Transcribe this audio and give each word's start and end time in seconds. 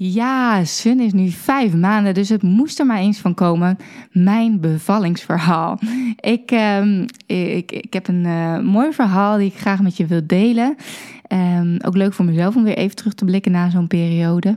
Ja, 0.00 0.64
Sun 0.64 1.00
is 1.00 1.12
nu 1.12 1.28
vijf 1.28 1.74
maanden, 1.74 2.14
dus 2.14 2.28
het 2.28 2.42
moest 2.42 2.78
er 2.78 2.86
maar 2.86 2.98
eens 2.98 3.18
van 3.18 3.34
komen. 3.34 3.76
Mijn 4.12 4.60
bevallingsverhaal. 4.60 5.78
Ik, 6.20 6.52
uh, 6.52 7.02
ik, 7.26 7.72
ik 7.72 7.92
heb 7.92 8.08
een 8.08 8.24
uh, 8.24 8.58
mooi 8.58 8.92
verhaal 8.92 9.36
die 9.36 9.46
ik 9.46 9.58
graag 9.58 9.82
met 9.82 9.96
je 9.96 10.06
wil 10.06 10.20
delen. 10.26 10.76
Um, 11.32 11.76
ook 11.84 11.96
leuk 11.96 12.12
voor 12.12 12.24
mezelf 12.24 12.56
om 12.56 12.64
weer 12.64 12.76
even 12.76 12.96
terug 12.96 13.14
te 13.14 13.24
blikken 13.24 13.52
na 13.52 13.70
zo'n 13.70 13.86
periode. 13.86 14.56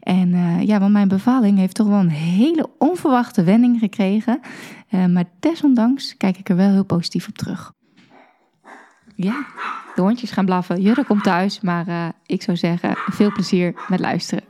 En 0.00 0.28
uh, 0.28 0.62
ja, 0.62 0.80
want 0.80 0.92
mijn 0.92 1.08
bevalling 1.08 1.58
heeft 1.58 1.74
toch 1.74 1.86
wel 1.86 1.98
een 1.98 2.08
hele 2.08 2.68
onverwachte 2.78 3.42
wending 3.42 3.78
gekregen. 3.78 4.40
Uh, 4.90 5.06
maar 5.06 5.24
desondanks 5.40 6.16
kijk 6.16 6.38
ik 6.38 6.48
er 6.48 6.56
wel 6.56 6.70
heel 6.70 6.84
positief 6.84 7.28
op 7.28 7.38
terug. 7.38 7.72
Ja, 9.14 9.46
de 9.94 10.02
hondjes 10.02 10.30
gaan 10.30 10.44
blaffen. 10.44 10.80
Jurre 10.80 11.04
komt 11.04 11.22
thuis, 11.22 11.60
maar 11.60 12.12
ik 12.26 12.42
zou 12.42 12.56
zeggen, 12.56 12.94
veel 12.96 13.32
plezier 13.32 13.74
met 13.88 14.00
luisteren. 14.00 14.49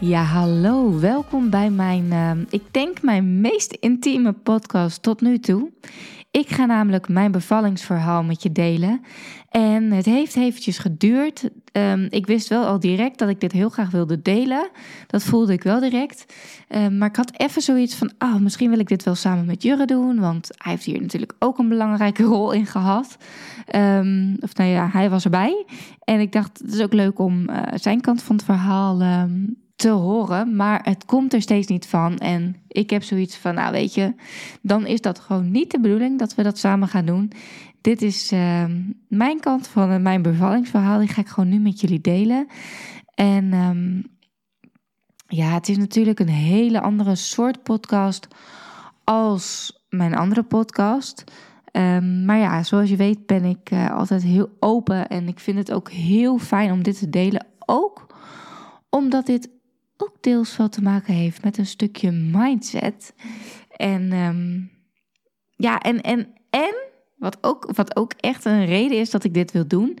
Ja, 0.00 0.22
hallo. 0.22 0.98
Welkom 0.98 1.50
bij 1.50 1.70
mijn, 1.70 2.04
uh, 2.04 2.30
ik 2.50 2.62
denk 2.70 3.02
mijn 3.02 3.40
meest 3.40 3.72
intieme 3.72 4.32
podcast 4.32 5.02
tot 5.02 5.20
nu 5.20 5.38
toe. 5.38 5.70
Ik 6.30 6.48
ga 6.48 6.66
namelijk 6.66 7.08
mijn 7.08 7.30
bevallingsverhaal 7.30 8.22
met 8.22 8.42
je 8.42 8.52
delen. 8.52 9.00
En 9.48 9.92
het 9.92 10.04
heeft 10.04 10.36
eventjes 10.36 10.78
geduurd. 10.78 11.50
Um, 11.72 12.06
ik 12.10 12.26
wist 12.26 12.48
wel 12.48 12.64
al 12.64 12.80
direct 12.80 13.18
dat 13.18 13.28
ik 13.28 13.40
dit 13.40 13.52
heel 13.52 13.68
graag 13.68 13.90
wilde 13.90 14.22
delen. 14.22 14.68
Dat 15.06 15.22
voelde 15.22 15.52
ik 15.52 15.62
wel 15.62 15.80
direct. 15.80 16.34
Um, 16.68 16.98
maar 16.98 17.08
ik 17.08 17.16
had 17.16 17.40
even 17.40 17.62
zoiets 17.62 17.94
van, 17.94 18.10
ah, 18.18 18.34
oh, 18.34 18.40
misschien 18.40 18.70
wil 18.70 18.78
ik 18.78 18.88
dit 18.88 19.02
wel 19.02 19.14
samen 19.14 19.46
met 19.46 19.62
Jurre 19.62 19.86
doen. 19.86 20.20
Want 20.20 20.48
hij 20.56 20.72
heeft 20.72 20.84
hier 20.84 21.00
natuurlijk 21.00 21.34
ook 21.38 21.58
een 21.58 21.68
belangrijke 21.68 22.22
rol 22.34 22.52
in 22.52 22.66
gehad. 22.66 23.16
Of 24.40 24.54
nou 24.54 24.70
ja, 24.70 24.88
hij 24.92 25.10
was 25.10 25.24
erbij. 25.24 25.66
En 26.04 26.20
ik 26.20 26.32
dacht, 26.32 26.58
het 26.58 26.72
is 26.72 26.82
ook 26.82 26.92
leuk 26.92 27.18
om 27.18 27.50
uh, 27.50 27.62
zijn 27.74 28.00
kant 28.00 28.22
van 28.22 28.36
het 28.36 28.44
verhaal 28.44 29.00
te 29.78 29.88
horen, 29.88 30.56
maar 30.56 30.80
het 30.82 31.04
komt 31.04 31.32
er 31.32 31.42
steeds 31.42 31.66
niet 31.66 31.86
van. 31.86 32.16
En 32.16 32.56
ik 32.68 32.90
heb 32.90 33.02
zoiets 33.02 33.36
van, 33.36 33.54
nou 33.54 33.72
weet 33.72 33.94
je, 33.94 34.14
dan 34.62 34.86
is 34.86 35.00
dat 35.00 35.18
gewoon 35.18 35.50
niet 35.50 35.70
de 35.70 35.80
bedoeling 35.80 36.18
dat 36.18 36.34
we 36.34 36.42
dat 36.42 36.58
samen 36.58 36.88
gaan 36.88 37.04
doen. 37.04 37.32
Dit 37.80 38.02
is 38.02 38.32
uh, 38.32 38.64
mijn 39.08 39.40
kant 39.40 39.68
van 39.68 39.92
uh, 39.92 39.98
mijn 39.98 40.22
bevallingsverhaal, 40.22 40.98
die 40.98 41.08
ga 41.08 41.20
ik 41.20 41.28
gewoon 41.28 41.48
nu 41.48 41.58
met 41.58 41.80
jullie 41.80 42.00
delen. 42.00 42.46
En 43.14 43.52
um, 43.52 44.06
ja, 45.26 45.48
het 45.48 45.68
is 45.68 45.76
natuurlijk 45.76 46.20
een 46.20 46.28
hele 46.28 46.80
andere 46.80 47.14
soort 47.14 47.62
podcast 47.62 48.28
als 49.04 49.78
mijn 49.88 50.14
andere 50.14 50.42
podcast. 50.42 51.24
Um, 51.72 52.24
maar 52.24 52.38
ja, 52.38 52.62
zoals 52.62 52.90
je 52.90 52.96
weet 52.96 53.26
ben 53.26 53.44
ik 53.44 53.70
uh, 53.70 53.96
altijd 53.96 54.22
heel 54.22 54.48
open 54.60 55.08
en 55.08 55.28
ik 55.28 55.38
vind 55.38 55.58
het 55.58 55.72
ook 55.72 55.90
heel 55.90 56.38
fijn 56.38 56.72
om 56.72 56.82
dit 56.82 56.98
te 56.98 57.10
delen. 57.10 57.46
Ook 57.66 58.06
omdat 58.90 59.26
dit 59.26 59.56
ook 60.02 60.16
deels 60.20 60.56
wat 60.56 60.72
te 60.72 60.82
maken 60.82 61.14
heeft 61.14 61.44
met 61.44 61.58
een 61.58 61.66
stukje 61.66 62.10
mindset. 62.10 63.14
En 63.76 64.12
um, 64.12 64.70
ja, 65.56 65.78
en, 65.80 66.00
en, 66.00 66.28
en 66.50 66.74
wat 67.16 67.38
ook, 67.40 67.70
wat 67.74 67.96
ook 67.96 68.12
echt 68.12 68.44
een 68.44 68.64
reden 68.64 68.98
is 68.98 69.10
dat 69.10 69.24
ik 69.24 69.34
dit 69.34 69.52
wil 69.52 69.66
doen, 69.66 69.98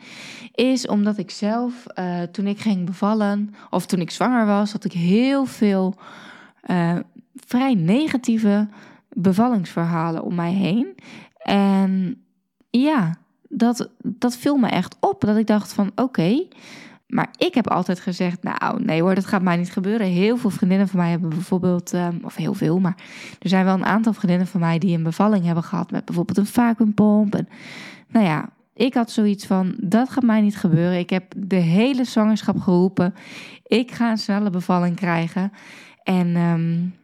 is 0.54 0.86
omdat 0.86 1.18
ik 1.18 1.30
zelf, 1.30 1.84
uh, 1.98 2.22
toen 2.22 2.46
ik 2.46 2.58
ging 2.58 2.86
bevallen, 2.86 3.54
of 3.70 3.86
toen 3.86 4.00
ik 4.00 4.10
zwanger 4.10 4.46
was, 4.46 4.72
had 4.72 4.84
ik 4.84 4.92
heel 4.92 5.44
veel 5.44 5.94
uh, 6.70 6.98
vrij 7.34 7.74
negatieve 7.74 8.68
bevallingsverhalen 9.08 10.22
om 10.22 10.34
mij 10.34 10.52
heen. 10.52 10.94
En 11.38 12.22
ja, 12.70 13.18
dat, 13.48 13.90
dat 14.02 14.36
viel 14.36 14.56
me 14.56 14.68
echt 14.68 14.96
op. 15.00 15.20
Dat 15.20 15.36
ik 15.36 15.46
dacht 15.46 15.72
van 15.72 15.90
oké, 15.94 16.46
maar 17.08 17.28
ik 17.36 17.54
heb 17.54 17.68
altijd 17.68 18.00
gezegd, 18.00 18.42
nou 18.42 18.82
nee 18.82 19.02
hoor, 19.02 19.14
dat 19.14 19.26
gaat 19.26 19.42
mij 19.42 19.56
niet 19.56 19.72
gebeuren. 19.72 20.06
Heel 20.06 20.36
veel 20.36 20.50
vriendinnen 20.50 20.88
van 20.88 20.98
mij 20.98 21.10
hebben 21.10 21.28
bijvoorbeeld, 21.28 21.92
um, 21.92 22.20
of 22.22 22.34
heel 22.34 22.54
veel, 22.54 22.80
maar 22.80 22.96
er 23.38 23.48
zijn 23.48 23.64
wel 23.64 23.74
een 23.74 23.84
aantal 23.84 24.12
vriendinnen 24.12 24.46
van 24.46 24.60
mij 24.60 24.78
die 24.78 24.96
een 24.96 25.02
bevalling 25.02 25.44
hebben 25.44 25.64
gehad 25.64 25.90
met 25.90 26.04
bijvoorbeeld 26.04 26.38
een 26.38 26.46
vacuumpomp. 26.46 27.34
En, 27.34 27.48
nou 28.08 28.26
ja, 28.26 28.48
ik 28.74 28.94
had 28.94 29.10
zoiets 29.10 29.46
van, 29.46 29.74
dat 29.80 30.10
gaat 30.10 30.22
mij 30.22 30.40
niet 30.40 30.56
gebeuren. 30.56 30.98
Ik 30.98 31.10
heb 31.10 31.32
de 31.36 31.56
hele 31.56 32.04
zwangerschap 32.04 32.58
geroepen. 32.58 33.14
Ik 33.62 33.90
ga 33.90 34.10
een 34.10 34.18
snelle 34.18 34.50
bevalling 34.50 34.96
krijgen. 34.96 35.52
En 36.02 36.36
um, 36.36 36.94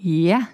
ja, 0.00 0.48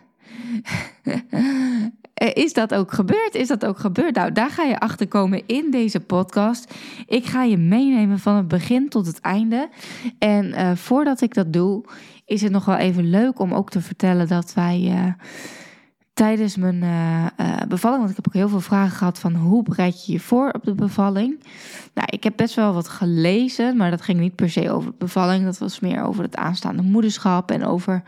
is 2.15 2.53
dat 2.53 2.75
ook 2.75 2.93
gebeurd? 2.93 3.35
Is 3.35 3.49
dat 3.49 3.65
ook 3.65 3.79
gebeurd? 3.79 4.15
Nou, 4.15 4.33
daar 4.33 4.51
ga 4.51 4.63
je 4.63 4.79
achter 4.79 5.09
komen 5.09 5.43
in 5.47 5.71
deze 5.71 6.01
podcast. 6.01 6.75
Ik 7.07 7.25
ga 7.25 7.43
je 7.43 7.57
meenemen 7.57 8.19
van 8.19 8.37
het 8.37 8.49
begin 8.49 8.89
tot 8.89 9.07
het 9.07 9.21
einde. 9.21 9.69
En 10.19 10.45
uh, 10.45 10.71
voordat 10.75 11.21
ik 11.21 11.35
dat 11.35 11.53
doe, 11.53 11.85
is 12.27 12.43
het 12.43 12.53
nog 12.53 12.65
wel 12.65 12.77
even 12.77 13.11
leuk 13.11 13.39
om 13.39 13.55
ook 13.55 13.71
te 13.71 13.81
vertellen 13.81 14.29
dat 14.29 14.55
wij. 14.55 14.81
Uh, 14.81 15.13
tijdens 16.15 16.57
mijn 16.57 16.83
uh, 16.83 17.27
uh, 17.41 17.57
bevalling, 17.69 18.01
want 18.01 18.11
ik 18.11 18.17
heb 18.17 18.27
ook 18.27 18.35
heel 18.35 18.49
veel 18.49 18.61
vragen 18.61 18.97
gehad 18.97 19.19
van 19.19 19.35
hoe 19.35 19.63
bereid 19.63 20.07
je 20.07 20.13
je 20.13 20.21
voor 20.21 20.51
op 20.51 20.65
de 20.65 20.75
bevalling. 20.75 21.45
Nou, 21.95 22.09
ik 22.11 22.25
heb 22.25 22.33
best 22.37 22.55
wel 22.55 22.73
wat 22.73 22.89
gelezen, 22.89 23.77
maar 23.77 23.91
dat 23.91 24.03
ging 24.03 24.21
niet 24.21 24.35
per 24.35 24.51
se 24.51 24.71
over 24.71 24.91
de 24.91 24.97
bevalling. 24.99 25.45
Dat 25.45 25.59
was 25.59 25.81
meer 25.81 26.03
over 26.03 26.23
het 26.23 26.37
aanstaande 26.37 26.83
moederschap 26.83 27.51
en 27.51 27.65
over 27.65 28.03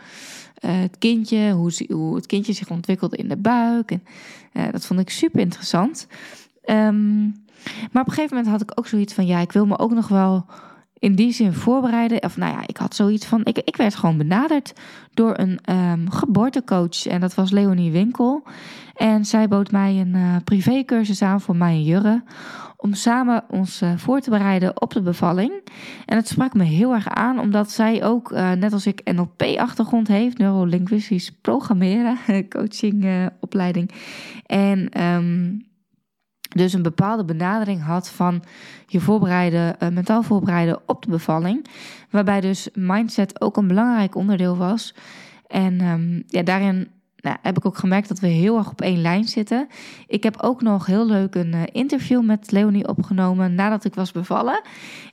uh, 0.65 0.81
het 0.81 0.99
kindje, 0.99 1.53
hoe, 1.53 1.73
hoe, 1.89 2.15
het 2.15 2.27
kindje 2.27 2.53
zich 2.53 2.71
ontwikkelt 2.71 3.15
in 3.15 3.29
de 3.29 3.37
buik. 3.37 3.91
En, 3.91 4.03
dat 4.71 4.87
vond 4.87 5.01
ik 5.01 5.11
super 5.11 5.41
interessant. 5.41 6.07
Um, 6.65 7.45
maar 7.93 8.03
op 8.03 8.09
een 8.09 8.15
gegeven 8.15 8.37
moment 8.37 8.53
had 8.53 8.63
ik 8.63 8.79
ook 8.79 8.87
zoiets 8.87 9.15
van, 9.15 9.27
ja, 9.27 9.39
ik 9.41 9.53
wil 9.53 9.67
me 9.67 9.79
ook 9.79 9.95
nog 9.95 10.09
wel 10.09 10.47
in 10.99 11.15
die 11.15 11.33
zin 11.33 11.53
voorbereiden. 11.53 12.23
Of 12.23 12.37
nou 12.37 12.53
ja, 12.53 12.63
ik 12.67 12.77
had 12.77 12.95
zoiets 12.95 13.27
van. 13.27 13.45
Ik, 13.45 13.59
ik 13.59 13.77
werd 13.77 13.95
gewoon 13.95 14.17
benaderd 14.17 14.73
door 15.15 15.39
een 15.39 15.59
um, 15.71 16.11
geboortecoach. 16.11 17.07
En 17.07 17.21
dat 17.21 17.35
was 17.35 17.51
Leonie 17.51 17.93
Winkel. 17.93 18.43
En 18.95 19.25
zij 19.25 19.49
bood 19.49 19.71
mij 19.71 20.01
een 20.01 20.15
uh, 20.15 20.37
privécursus 20.45 21.23
aan 21.23 21.41
voor 21.41 21.57
mij 21.57 21.73
en 21.73 21.85
Jurre. 21.85 22.23
Om 22.77 22.95
samen 22.95 23.45
ons 23.49 23.83
uh, 23.83 23.91
voor 23.97 24.21
te 24.21 24.31
bereiden 24.31 24.83
op 24.83 24.93
de 24.93 25.03
bevalling. 25.03 25.53
En 26.07 26.17
het 26.17 26.29
sprak 26.29 26.55
me 26.55 26.65
heel 26.65 26.95
erg 26.95 27.09
aan, 27.09 27.39
omdat 27.39 27.71
zij 27.71 28.05
ook, 28.05 28.33
uh, 28.33 28.53
net 28.53 28.73
als 28.73 28.87
ik, 28.87 29.13
NLP-achtergrond 29.13 30.09
heeft, 30.09 30.39
neurolinguistisch 30.39 31.33
programmeren, 31.41 32.19
coaching 32.49 33.31
opleiding. 33.41 33.91
En 34.47 35.03
um, 35.03 35.65
dus 36.57 36.73
een 36.73 36.83
bepaalde 36.83 37.25
benadering 37.25 37.83
had 37.83 38.11
van 38.11 38.43
je 38.87 39.01
voorbereiden, 39.01 39.77
uh, 39.83 39.89
mentaal 39.89 40.23
voorbereiden 40.23 40.81
op 40.87 41.03
de 41.03 41.11
bevalling. 41.11 41.67
Waarbij 42.11 42.41
dus 42.41 42.69
mindset 42.75 43.41
ook 43.41 43.57
een 43.57 43.67
belangrijk 43.69 44.15
onderdeel 44.15 44.57
was. 44.57 44.95
En 45.47 45.81
um, 45.81 46.23
ja, 46.27 46.43
daarin 46.43 46.89
nou, 47.21 47.37
heb 47.43 47.57
ik 47.57 47.67
ook 47.67 47.79
gemerkt 47.79 48.09
dat 48.09 48.19
we 48.19 48.27
heel 48.27 48.57
erg 48.59 48.71
op 48.71 48.81
één 48.81 49.01
lijn 49.01 49.25
zitten. 49.25 49.69
Ik 50.07 50.23
heb 50.23 50.43
ook 50.43 50.63
nog 50.63 50.87
heel 50.87 51.07
leuk 51.07 51.35
een 51.35 51.55
uh, 51.55 51.63
interview 51.73 52.25
met 52.25 52.51
Leonie 52.51 52.89
opgenomen 52.89 53.55
nadat 53.55 53.85
ik 53.85 53.95
was 53.95 54.13
bevallen. 54.13 54.61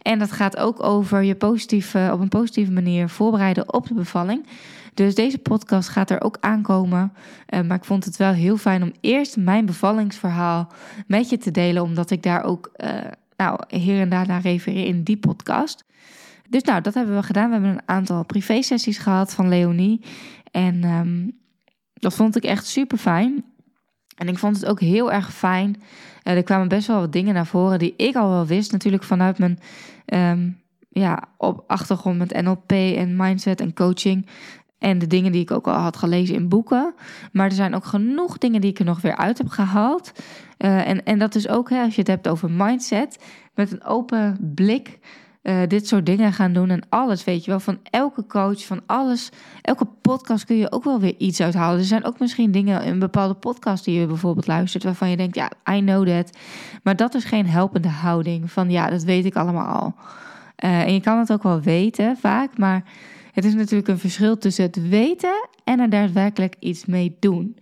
En 0.01 0.19
dat 0.19 0.31
gaat 0.31 0.57
ook 0.57 0.83
over 0.83 1.23
je 1.23 1.35
positief, 1.35 1.95
op 1.95 2.19
een 2.19 2.29
positieve 2.29 2.71
manier 2.71 3.09
voorbereiden 3.09 3.73
op 3.73 3.87
de 3.87 3.93
bevalling. 3.93 4.45
Dus 4.93 5.15
deze 5.15 5.37
podcast 5.37 5.89
gaat 5.89 6.09
er 6.09 6.21
ook 6.21 6.37
aankomen. 6.39 7.13
Uh, 7.49 7.61
maar 7.61 7.77
ik 7.77 7.85
vond 7.85 8.05
het 8.05 8.17
wel 8.17 8.31
heel 8.31 8.57
fijn 8.57 8.83
om 8.83 8.93
eerst 9.01 9.37
mijn 9.37 9.65
bevallingsverhaal 9.65 10.71
met 11.07 11.29
je 11.29 11.37
te 11.37 11.51
delen, 11.51 11.83
omdat 11.83 12.09
ik 12.11 12.23
daar 12.23 12.43
ook 12.43 12.71
uh, 12.77 12.89
nou, 13.37 13.59
hier 13.67 13.99
en 13.99 14.09
daar 14.09 14.27
naar 14.27 14.41
refereer 14.41 14.85
in 14.85 15.03
die 15.03 15.17
podcast. 15.17 15.85
Dus 16.49 16.63
nou, 16.63 16.81
dat 16.81 16.93
hebben 16.93 17.15
we 17.15 17.23
gedaan. 17.23 17.47
We 17.47 17.53
hebben 17.53 17.71
een 17.71 17.81
aantal 17.85 18.25
privé-sessies 18.25 18.97
gehad 18.97 19.33
van 19.33 19.49
Leonie. 19.49 20.01
En 20.51 20.83
um, 20.83 21.37
dat 21.93 22.13
vond 22.13 22.35
ik 22.35 22.43
echt 22.43 22.65
super 22.65 22.97
fijn. 22.97 23.43
En 24.17 24.27
ik 24.27 24.37
vond 24.37 24.55
het 24.55 24.65
ook 24.65 24.79
heel 24.79 25.11
erg 25.11 25.33
fijn. 25.33 25.81
Uh, 26.23 26.35
er 26.35 26.43
kwamen 26.43 26.67
best 26.67 26.87
wel 26.87 26.99
wat 26.99 27.11
dingen 27.11 27.33
naar 27.33 27.45
voren 27.45 27.79
die 27.79 27.93
ik 27.97 28.15
al 28.15 28.29
wel 28.29 28.45
wist. 28.45 28.71
Natuurlijk 28.71 29.03
vanuit 29.03 29.37
mijn 29.37 29.59
um, 30.05 30.61
ja, 30.89 31.23
op 31.37 31.63
achtergrond 31.67 32.17
met 32.17 32.41
NLP 32.41 32.71
en 32.71 33.15
mindset 33.15 33.61
en 33.61 33.73
coaching. 33.73 34.27
En 34.83 34.99
de 34.99 35.07
dingen 35.07 35.31
die 35.31 35.41
ik 35.41 35.51
ook 35.51 35.67
al 35.67 35.73
had 35.73 35.97
gelezen 35.97 36.35
in 36.35 36.49
boeken. 36.49 36.93
Maar 37.31 37.45
er 37.45 37.51
zijn 37.51 37.75
ook 37.75 37.85
genoeg 37.85 38.37
dingen 38.37 38.61
die 38.61 38.69
ik 38.69 38.79
er 38.79 38.85
nog 38.85 39.01
weer 39.01 39.15
uit 39.15 39.37
heb 39.37 39.49
gehaald. 39.49 40.11
Uh, 40.57 40.87
en, 40.87 41.05
en 41.05 41.19
dat 41.19 41.35
is 41.35 41.47
ook, 41.47 41.69
hè, 41.69 41.81
als 41.83 41.93
je 41.93 41.99
het 41.99 42.09
hebt 42.09 42.27
over 42.27 42.51
mindset, 42.51 43.23
met 43.55 43.71
een 43.71 43.83
open 43.83 44.37
blik 44.55 44.99
eh, 45.41 45.57
dit 45.67 45.87
soort 45.87 46.05
dingen 46.05 46.33
gaan 46.33 46.53
doen 46.53 46.69
en 46.69 46.83
alles, 46.89 47.23
weet 47.23 47.45
je 47.45 47.51
wel. 47.51 47.59
Van 47.59 47.79
elke 47.83 48.25
coach, 48.25 48.65
van 48.65 48.81
alles, 48.85 49.29
elke 49.61 49.85
podcast 50.01 50.45
kun 50.45 50.57
je 50.57 50.71
ook 50.71 50.83
wel 50.83 50.99
weer 50.99 51.15
iets 51.17 51.41
uithalen. 51.41 51.79
Er 51.79 51.85
zijn 51.85 52.05
ook 52.05 52.19
misschien 52.19 52.51
dingen 52.51 52.83
in 52.83 52.99
bepaalde 52.99 53.33
podcast 53.33 53.85
die 53.85 53.99
je 53.99 54.07
bijvoorbeeld 54.07 54.47
luistert, 54.47 54.83
waarvan 54.83 55.09
je 55.09 55.17
denkt, 55.17 55.35
ja, 55.35 55.51
I 55.71 55.79
know 55.79 56.07
that. 56.07 56.37
Maar 56.83 56.95
dat 56.95 57.13
is 57.13 57.23
geen 57.23 57.47
helpende 57.47 57.89
houding 57.89 58.51
van, 58.51 58.69
ja, 58.69 58.89
dat 58.89 59.03
weet 59.03 59.25
ik 59.25 59.35
allemaal 59.35 59.81
al. 59.81 59.93
Uh, 60.63 60.81
en 60.81 60.93
je 60.93 61.01
kan 61.01 61.19
het 61.19 61.31
ook 61.31 61.43
wel 61.43 61.61
weten 61.61 62.17
vaak, 62.17 62.57
maar 62.57 62.83
het 63.33 63.45
is 63.45 63.53
natuurlijk 63.53 63.87
een 63.87 63.99
verschil 63.99 64.37
tussen 64.37 64.65
het 64.65 64.89
weten 64.89 65.49
en 65.63 65.79
er 65.79 65.89
daadwerkelijk 65.89 66.55
iets 66.59 66.85
mee 66.85 67.17
doen. 67.19 67.57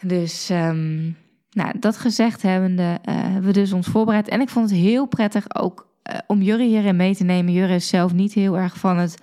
Dus 0.00 0.50
um, 0.50 1.16
nou, 1.50 1.78
dat 1.78 1.96
gezegd 1.96 2.42
hebbende, 2.42 2.82
uh, 2.82 3.14
hebben 3.14 3.42
we 3.42 3.52
dus 3.52 3.72
ons 3.72 3.86
voorbereid. 3.86 4.28
En 4.28 4.40
ik 4.40 4.48
vond 4.48 4.70
het 4.70 4.78
heel 4.78 5.06
prettig 5.06 5.54
ook 5.54 5.88
uh, 6.10 6.18
om 6.26 6.42
Jurre 6.42 6.64
hierin 6.64 6.96
mee 6.96 7.14
te 7.16 7.24
nemen. 7.24 7.52
Jurre 7.52 7.74
is 7.74 7.88
zelf 7.88 8.12
niet 8.12 8.32
heel 8.32 8.58
erg 8.58 8.78
van 8.78 8.96
het 8.96 9.22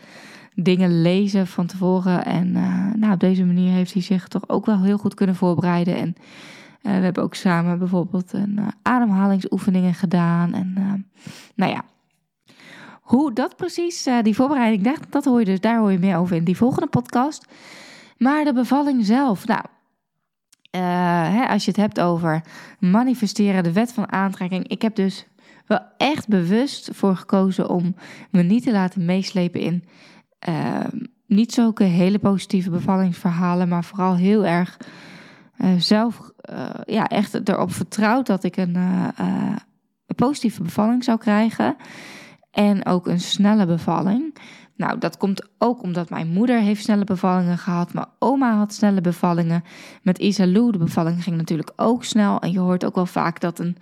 dingen 0.55 1.01
lezen 1.01 1.47
van 1.47 1.65
tevoren. 1.65 2.25
En 2.25 2.47
uh, 2.47 2.93
nou, 2.93 3.13
op 3.13 3.19
deze 3.19 3.45
manier 3.45 3.71
heeft 3.71 3.93
hij 3.93 4.01
zich 4.01 4.27
toch 4.27 4.49
ook 4.49 4.65
wel 4.65 4.83
heel 4.83 4.97
goed 4.97 5.13
kunnen 5.13 5.35
voorbereiden. 5.35 5.95
En 5.95 6.15
we 6.81 6.89
hebben 6.89 7.23
ook 7.23 7.35
samen 7.35 7.79
bijvoorbeeld 7.79 8.33
een 8.33 8.59
ademhalingsoefeningen 8.81 9.93
gedaan. 9.93 10.53
En 10.53 10.73
nou 11.55 11.71
ja, 11.71 11.83
hoe 13.15 13.33
dat 13.33 13.55
precies, 13.55 14.07
die 14.21 14.35
voorbereiding, 14.35 14.83
dat, 14.83 14.99
dat 15.09 15.25
hoor 15.25 15.39
je 15.39 15.45
dus, 15.45 15.59
daar 15.59 15.79
hoor 15.79 15.91
je 15.91 15.99
meer 15.99 16.17
over 16.17 16.35
in 16.35 16.43
die 16.43 16.57
volgende 16.57 16.87
podcast. 16.87 17.45
Maar 18.17 18.43
de 18.43 18.53
bevalling 18.53 19.05
zelf, 19.05 19.47
nou, 19.47 19.63
uh, 20.75 20.81
hè, 21.33 21.47
als 21.47 21.65
je 21.65 21.71
het 21.71 21.79
hebt 21.79 21.99
over 21.99 22.41
manifesteren, 22.79 23.63
de 23.63 23.71
wet 23.71 23.93
van 23.93 24.11
aantrekking. 24.11 24.67
Ik 24.67 24.81
heb 24.81 24.95
dus 24.95 25.25
wel 25.65 25.79
echt 25.97 26.27
bewust 26.27 26.89
voor 26.93 27.15
gekozen 27.15 27.69
om 27.69 27.95
me 28.31 28.43
niet 28.43 28.63
te 28.63 28.71
laten 28.71 29.05
meeslepen 29.05 29.61
in 29.61 29.83
uh, 30.49 30.77
niet 31.27 31.53
zulke 31.53 31.83
hele 31.83 32.19
positieve 32.19 32.69
bevallingsverhalen, 32.69 33.67
maar 33.67 33.83
vooral 33.83 34.15
heel 34.15 34.45
erg 34.45 34.77
zelf, 35.77 36.31
ja, 36.85 37.07
echt 37.07 37.49
erop 37.49 37.71
vertrouwd 37.71 38.25
dat 38.25 38.43
ik 38.43 38.57
een, 38.57 38.75
een 38.75 40.15
positieve 40.15 40.63
bevalling 40.63 41.03
zou 41.03 41.17
krijgen. 41.17 41.75
En 42.53 42.85
ook 42.85 43.07
een 43.07 43.19
snelle 43.19 43.65
bevalling. 43.65 44.35
Nou, 44.75 44.97
dat 44.99 45.17
komt 45.17 45.47
ook 45.57 45.83
omdat 45.83 46.09
mijn 46.09 46.27
moeder 46.27 46.59
heeft 46.59 46.83
snelle 46.83 47.03
bevallingen 47.03 47.57
gehad. 47.57 47.93
Mijn 47.93 48.07
oma 48.19 48.57
had 48.57 48.73
snelle 48.73 49.01
bevallingen. 49.01 49.63
Met 50.01 50.17
Isalou, 50.19 50.71
de 50.71 50.77
bevalling 50.77 51.23
ging 51.23 51.35
natuurlijk 51.35 51.71
ook 51.75 52.03
snel. 52.03 52.39
En 52.39 52.51
je 52.51 52.59
hoort 52.59 52.85
ook 52.85 52.95
wel 52.95 53.05
vaak 53.05 53.39
dat 53.39 53.59
een 53.59 53.77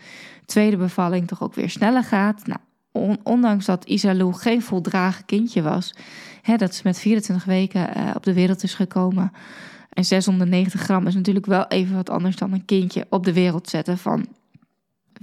tweede 0.45 0.77
bevalling 0.77 1.27
toch 1.27 1.43
ook 1.43 1.53
weer 1.53 1.69
sneller 1.69 2.03
gaat. 2.03 2.43
Nou, 2.45 3.17
ondanks 3.23 3.65
dat 3.65 3.85
Isalou 3.85 4.33
geen 4.33 4.61
voldragen 4.61 5.25
kindje 5.25 5.61
was. 5.61 5.93
Hè, 6.41 6.55
dat 6.55 6.75
ze 6.75 6.81
met 6.83 6.99
24 6.99 7.45
weken 7.45 7.97
uh, 7.97 8.09
op 8.15 8.23
de 8.23 8.33
wereld 8.33 8.63
is 8.63 8.73
gekomen. 8.73 9.31
En 9.89 10.05
690 10.05 10.81
gram 10.81 11.07
is 11.07 11.15
natuurlijk 11.15 11.45
wel 11.45 11.67
even 11.67 11.95
wat 11.95 12.09
anders 12.09 12.35
dan 12.35 12.53
een 12.53 12.65
kindje 12.65 13.05
op 13.09 13.25
de 13.25 13.33
wereld 13.33 13.69
zetten 13.69 13.97
van 13.97 14.27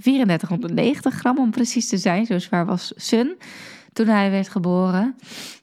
3490 0.01 1.13
gram 1.13 1.37
om 1.37 1.51
precies 1.51 1.89
te 1.89 1.97
zijn. 1.97 2.25
Zo 2.25 2.39
zwaar 2.39 2.65
was 2.65 2.93
Sun 2.95 3.37
toen 3.93 4.07
hij 4.07 4.31
werd 4.31 4.49
geboren. 4.49 5.15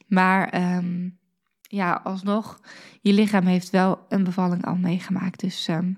Maar 0.06 0.74
um, 0.76 1.18
ja, 1.60 2.00
alsnog, 2.04 2.60
je 3.00 3.12
lichaam 3.12 3.46
heeft 3.46 3.70
wel 3.70 3.98
een 4.08 4.24
bevalling 4.24 4.64
al 4.64 4.76
meegemaakt. 4.76 5.40
Dus 5.40 5.68
um, 5.68 5.96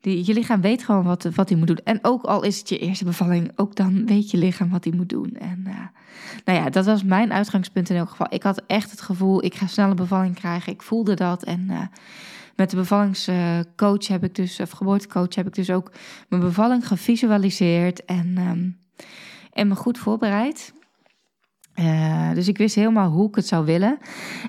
die, 0.00 0.26
je 0.26 0.32
lichaam 0.32 0.60
weet 0.60 0.84
gewoon 0.84 1.04
wat, 1.04 1.48
hij 1.48 1.56
moet 1.56 1.66
doen. 1.66 1.80
En 1.84 1.98
ook 2.02 2.22
al 2.22 2.42
is 2.42 2.58
het 2.58 2.68
je 2.68 2.78
eerste 2.78 3.04
bevalling, 3.04 3.52
ook 3.56 3.76
dan 3.76 4.06
weet 4.06 4.30
je 4.30 4.36
lichaam 4.36 4.70
wat 4.70 4.84
hij 4.84 4.92
moet 4.96 5.08
doen. 5.08 5.34
En 5.34 5.64
uh, 5.66 5.74
nou 6.44 6.58
ja, 6.58 6.70
dat 6.70 6.86
was 6.86 7.04
mijn 7.04 7.32
uitgangspunt 7.32 7.90
in 7.90 7.96
elk 7.96 8.10
geval. 8.10 8.26
Ik 8.30 8.42
had 8.42 8.62
echt 8.66 8.90
het 8.90 9.00
gevoel, 9.00 9.44
ik 9.44 9.54
ga 9.54 9.66
snel 9.66 9.90
een 9.90 9.96
bevalling 9.96 10.34
krijgen. 10.34 10.72
Ik 10.72 10.82
voelde 10.82 11.14
dat. 11.14 11.42
En 11.44 11.66
uh, 11.70 11.80
met 12.56 12.70
de 12.70 12.76
bevallingscoach 12.76 14.08
heb 14.08 14.24
ik 14.24 14.34
dus, 14.34 14.60
of 14.60 14.70
geboortecoach, 14.70 15.34
heb 15.34 15.46
ik 15.46 15.54
dus 15.54 15.70
ook 15.70 15.92
mijn 16.28 16.42
bevalling 16.42 16.86
gevisualiseerd. 16.86 18.04
En, 18.04 18.38
um, 18.38 18.78
en 19.52 19.68
me 19.68 19.74
goed 19.74 19.98
voorbereid. 19.98 20.72
Uh, 21.74 22.32
dus 22.32 22.48
ik 22.48 22.58
wist 22.58 22.74
helemaal 22.74 23.10
hoe 23.10 23.28
ik 23.28 23.34
het 23.34 23.46
zou 23.46 23.64
willen. 23.64 23.98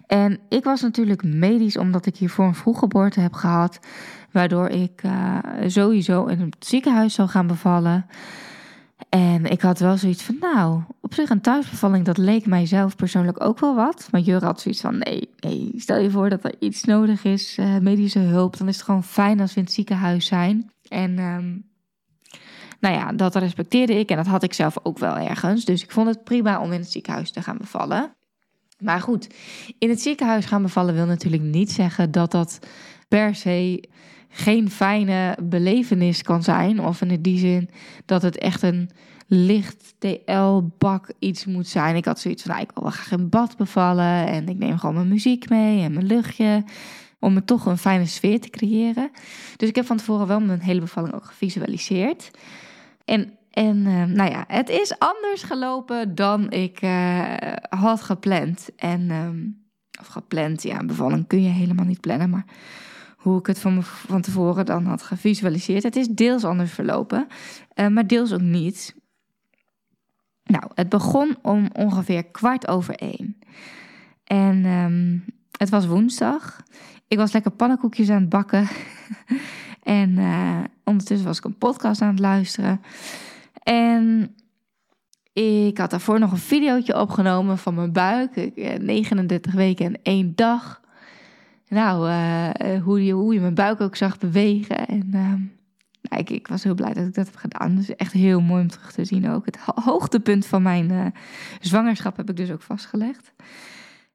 En 0.08 0.40
ik 0.50 0.64
was 0.64 0.82
natuurlijk 0.82 1.24
medisch, 1.24 1.78
omdat 1.78 2.06
ik 2.06 2.16
hiervoor 2.16 2.46
een 2.46 2.56
vroeggeboorte 2.56 3.20
heb 3.20 3.34
gehad. 3.34 3.80
Waardoor 4.32 4.68
ik 4.68 5.04
uh, 5.04 5.38
sowieso 5.68 6.26
in 6.26 6.40
het 6.40 6.66
ziekenhuis 6.66 7.14
zou 7.14 7.30
gaan 7.30 7.48
bevallen. 7.48 8.06
En 9.14 9.46
ik 9.46 9.62
had 9.62 9.80
wel 9.80 9.98
zoiets 9.98 10.24
van, 10.24 10.38
nou, 10.40 10.82
op 11.02 11.14
zich 11.14 11.30
een 11.30 11.42
thuisbevalling, 11.42 12.06
dat 12.06 12.18
leek 12.18 12.46
mij 12.46 12.66
zelf 12.66 12.96
persoonlijk 12.96 13.44
ook 13.44 13.60
wel 13.60 13.76
wat. 13.76 14.08
Maar 14.12 14.22
Jur 14.22 14.44
had 14.44 14.62
zoiets 14.62 14.82
van, 14.82 14.98
nee, 14.98 15.30
nee, 15.40 15.72
stel 15.76 16.00
je 16.00 16.12
voor 16.12 16.30
dat 16.30 16.44
er 16.44 16.56
iets 16.60 16.84
nodig 16.84 17.24
is, 17.24 17.58
uh, 17.58 17.78
medische 17.78 18.20
hulp. 18.20 18.58
Dan 18.58 18.68
is 18.68 18.76
het 18.76 18.86
gewoon 18.86 19.04
fijn 19.04 19.40
als 19.40 19.54
we 19.54 19.60
in 19.60 19.66
het 19.66 19.74
ziekenhuis 19.74 20.26
zijn. 20.26 20.72
En 20.88 21.20
um, 21.20 21.66
nou 22.80 22.96
ja, 22.96 23.12
dat 23.12 23.36
respecteerde 23.36 24.00
ik 24.00 24.10
en 24.10 24.16
dat 24.16 24.28
had 24.28 24.44
ik 24.44 24.54
zelf 24.54 24.76
ook 24.84 25.00
wel 25.00 25.18
ergens. 25.18 25.66
Dus 25.66 25.84
ik 25.84 25.92
vond 25.92 26.08
het 26.08 26.24
prima 26.24 26.62
om 26.62 26.72
in 26.72 26.80
het 26.80 26.92
ziekenhuis 26.92 27.32
te 27.32 27.42
gaan 27.42 27.58
bevallen. 27.58 28.14
Maar 28.80 29.02
goed, 29.02 29.28
in 29.78 29.90
het 29.90 30.02
ziekenhuis 30.02 30.46
gaan 30.46 30.62
bevallen 30.62 30.94
wil 30.94 31.06
natuurlijk 31.06 31.44
niet 31.44 31.72
zeggen 31.72 32.12
dat 32.12 32.32
dat 32.32 32.60
per 33.08 33.36
se 33.36 33.90
geen 34.34 34.70
fijne 34.70 35.38
belevenis 35.44 36.22
kan 36.22 36.44
zijn. 36.44 36.80
Of 36.80 37.02
in 37.02 37.22
die 37.22 37.40
zin 37.40 37.70
dat 38.06 38.22
het 38.22 38.38
echt 38.38 38.62
een 38.62 38.90
licht 39.28 39.94
TL-bak 40.00 41.12
iets 41.20 41.46
moet 41.46 41.68
zijn. 41.68 41.96
Ik 41.96 42.06
had 42.06 42.20
zoiets 42.20 42.44
van, 42.44 42.52
nou, 42.52 42.64
ik 42.64 42.72
wil 42.74 42.84
wel 42.84 42.92
graag 42.92 43.20
in 43.20 43.30
bad 43.30 43.58
bevallen. 43.58 44.28
En 44.28 44.48
ik 44.48 44.58
neem 44.58 44.78
gewoon 44.78 44.96
mijn 44.96 45.08
muziek 45.08 45.50
mee 45.50 45.84
en 45.84 45.94
mijn 45.94 46.06
luchtje. 46.06 46.64
Om 47.20 47.34
me 47.34 47.46
toch 47.46 47.66
een 47.66 47.78
fijne 47.78 48.06
sfeer 48.06 48.42
te 48.42 48.50
creëren. 48.50 49.12
Dus 49.58 49.70
ik 49.70 49.76
heb 49.76 49.86
van 49.86 49.98
tevoren 49.98 50.28
wel 50.28 50.40
mijn 50.40 50.62
hele 50.62 50.80
bevalling 50.80 51.14
ook 51.14 51.26
gevisualiseerd. 51.26 52.32
En, 53.06 53.38
en 53.52 53.78
uh, 53.78 54.04
nou 54.04 54.32
ja, 54.32 54.44
het 54.48 54.70
is 54.70 55.00
anders 55.00 55.44
gelopen 55.44 56.16
dan 56.16 56.52
ik 56.52 56.82
uh, 56.82 57.24
had 57.70 58.02
gepland. 58.02 58.70
En, 58.76 59.12
um, 59.12 59.62
of 60.00 60.08
gepland, 60.08 60.64
ja, 60.64 60.80
een 60.80 60.88
bevalling 60.88 61.28
kun 61.28 61.44
je 61.44 61.50
helemaal 61.50 61.86
niet 61.86 62.02
plannen, 62.02 62.30
maar 62.30 62.46
hoe 63.24 63.40
ik 63.40 63.46
het 63.46 63.60
van, 63.60 63.84
van 63.84 64.22
tevoren 64.22 64.66
dan 64.66 64.86
had 64.86 65.02
gevisualiseerd. 65.02 65.84
Het 65.84 65.96
is 65.96 66.08
deels 66.08 66.44
anders 66.44 66.72
verlopen, 66.72 67.28
uh, 67.76 67.88
maar 67.88 68.08
deels 68.08 68.34
ook 68.34 68.42
niet. 68.42 68.96
Nou, 70.44 70.64
het 70.74 70.90
begon 70.90 71.38
om 71.42 71.70
ongeveer 71.74 72.24
kwart 72.24 72.68
over 72.68 72.96
één. 72.96 73.40
En 74.24 74.66
um, 74.66 75.26
het 75.58 75.70
was 75.70 75.86
woensdag. 75.86 76.64
Ik 77.08 77.18
was 77.18 77.32
lekker 77.32 77.52
pannenkoekjes 77.52 78.10
aan 78.10 78.22
het 78.22 78.30
bakken. 78.30 78.68
En 79.84 80.10
uh, 80.10 80.60
ondertussen 80.84 81.28
was 81.28 81.38
ik 81.38 81.44
een 81.44 81.58
podcast 81.58 82.02
aan 82.02 82.10
het 82.10 82.20
luisteren. 82.20 82.82
En 83.64 84.36
ik 85.34 85.78
had 85.78 85.90
daarvoor 85.90 86.20
nog 86.20 86.32
een 86.32 86.38
videootje 86.38 87.00
opgenomen 87.00 87.58
van 87.58 87.76
mijn 87.76 87.92
buik. 87.92 88.36
Ik, 88.36 88.82
39 88.82 89.52
eh, 89.52 89.58
weken 89.58 89.86
en 89.86 90.00
één 90.04 90.36
dag. 90.36 90.82
Nou, 91.74 92.10
uh, 92.10 92.84
hoe, 92.84 93.06
je, 93.06 93.14
hoe 93.14 93.34
je 93.34 93.40
mijn 93.40 93.54
buik 93.54 93.82
ook 93.82 93.96
zag 93.96 94.18
bewegen. 94.18 94.88
En 94.88 95.10
nou, 96.02 96.22
ik, 96.22 96.30
ik, 96.30 96.48
was 96.48 96.64
heel 96.64 96.74
blij 96.74 96.94
dat 96.94 97.08
ik 97.08 97.14
dat 97.14 97.26
heb 97.26 97.36
gedaan. 97.36 97.76
Dus 97.76 97.96
echt 97.96 98.12
heel 98.12 98.42
mooi 98.42 98.62
om 98.62 98.68
terug 98.68 98.92
te 98.92 99.06
zien 99.06 99.30
ook. 99.30 99.46
Het 99.46 99.58
hoogtepunt 99.76 100.46
van 100.46 100.62
mijn 100.62 101.14
zwangerschap 101.60 102.18
heb 102.18 102.30
ik 102.30 102.38
dus 102.38 102.52
ook 102.52 102.62
vastgelegd. 102.62 103.34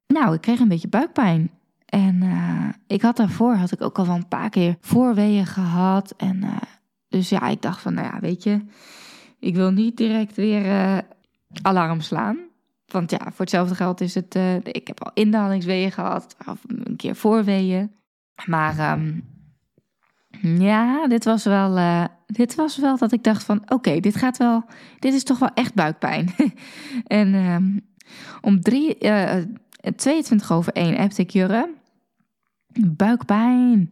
Nou, 0.06 0.34
ik 0.34 0.40
kreeg 0.40 0.60
een 0.60 0.68
beetje 0.68 0.88
buikpijn. 0.88 1.50
En 1.84 2.22
ik 2.86 3.02
had 3.02 3.16
daarvoor 3.16 3.54
had 3.54 3.72
ik 3.72 3.82
ook 3.82 3.98
al 3.98 4.06
wel 4.06 4.14
een 4.14 4.28
paar 4.28 4.50
keer 4.50 4.76
voorweeën 4.80 5.46
gehad. 5.46 6.14
En 6.16 6.44
dus 7.08 7.28
ja, 7.28 7.48
ik 7.48 7.62
dacht 7.62 7.80
van, 7.80 7.94
nou 7.94 8.06
ja, 8.06 8.20
weet 8.20 8.42
je, 8.42 8.60
ik 9.38 9.54
wil 9.54 9.70
niet 9.70 9.96
direct 9.96 10.36
weer 10.36 11.02
alarm 11.62 12.00
slaan. 12.00 12.47
Want 12.88 13.10
ja, 13.10 13.18
voor 13.18 13.34
hetzelfde 13.38 13.74
geld 13.74 14.00
is 14.00 14.14
het, 14.14 14.34
ik 14.62 14.86
heb 14.86 15.04
al 15.04 15.10
indalingsweeën 15.14 15.92
gehad, 15.92 16.36
of 16.46 16.58
een 16.66 16.96
keer 16.96 17.16
voorweeën. 17.16 17.92
Maar 18.46 18.98
um, 18.98 19.24
ja, 20.58 21.06
dit 21.06 21.24
was 21.24 21.44
wel, 21.44 22.06
dit 22.26 22.54
was 22.54 22.76
wel 22.76 22.96
dat 22.96 23.12
ik 23.12 23.24
dacht 23.24 23.44
van, 23.44 23.62
oké, 23.68 24.00
dit 24.00 24.16
gaat 24.16 24.36
wel, 24.36 24.64
dit 24.98 25.14
is 25.14 25.22
toch 25.24 25.38
wel 25.38 25.50
echt 25.54 25.74
buikpijn. 25.74 26.34
en 27.06 27.34
um, 27.34 27.88
om 28.40 28.60
drie, 28.60 28.98
22 29.96 30.52
over 30.52 30.72
1 30.72 30.96
appte 30.96 31.22
ik 31.22 31.30
Jurre 31.30 31.76
buikpijn. 32.86 33.90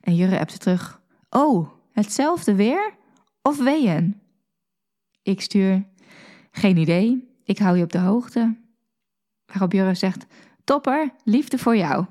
En 0.00 0.14
Jurre 0.14 0.38
appte 0.38 0.58
terug, 0.58 1.00
oh, 1.30 1.68
hetzelfde 1.92 2.54
weer 2.54 2.94
of 3.42 3.58
weeën? 3.58 4.20
Ik 5.22 5.40
stuur, 5.40 5.84
geen 6.50 6.76
idee, 6.76 7.28
ik 7.46 7.58
hou 7.58 7.76
je 7.76 7.82
op 7.82 7.92
de 7.92 7.98
hoogte. 7.98 8.56
Waarop 9.46 9.72
Jurre 9.72 9.94
zegt, 9.94 10.26
topper, 10.64 11.10
liefde 11.24 11.58
voor 11.58 11.76
jou. 11.76 12.06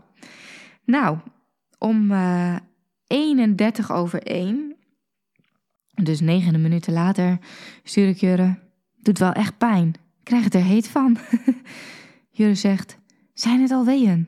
Nou, 0.83 1.17
om 1.77 2.11
uh, 2.11 2.55
eh, 2.55 2.61
31 3.07 3.91
over 3.91 4.23
1, 4.23 4.75
dus 6.03 6.19
9 6.19 6.61
minuten 6.61 6.93
later, 6.93 7.39
stuur 7.83 8.07
ik 8.07 8.17
Jurre, 8.17 8.59
doet 9.01 9.19
wel 9.19 9.31
echt 9.31 9.57
pijn. 9.57 9.93
krijg 10.23 10.43
het 10.43 10.53
er 10.53 10.63
heet 10.63 10.87
van. 10.87 11.17
Jurre 12.37 12.55
zegt, 12.55 12.97
zijn 13.33 13.61
het 13.61 13.71
al 13.71 13.85
weeën? 13.85 14.27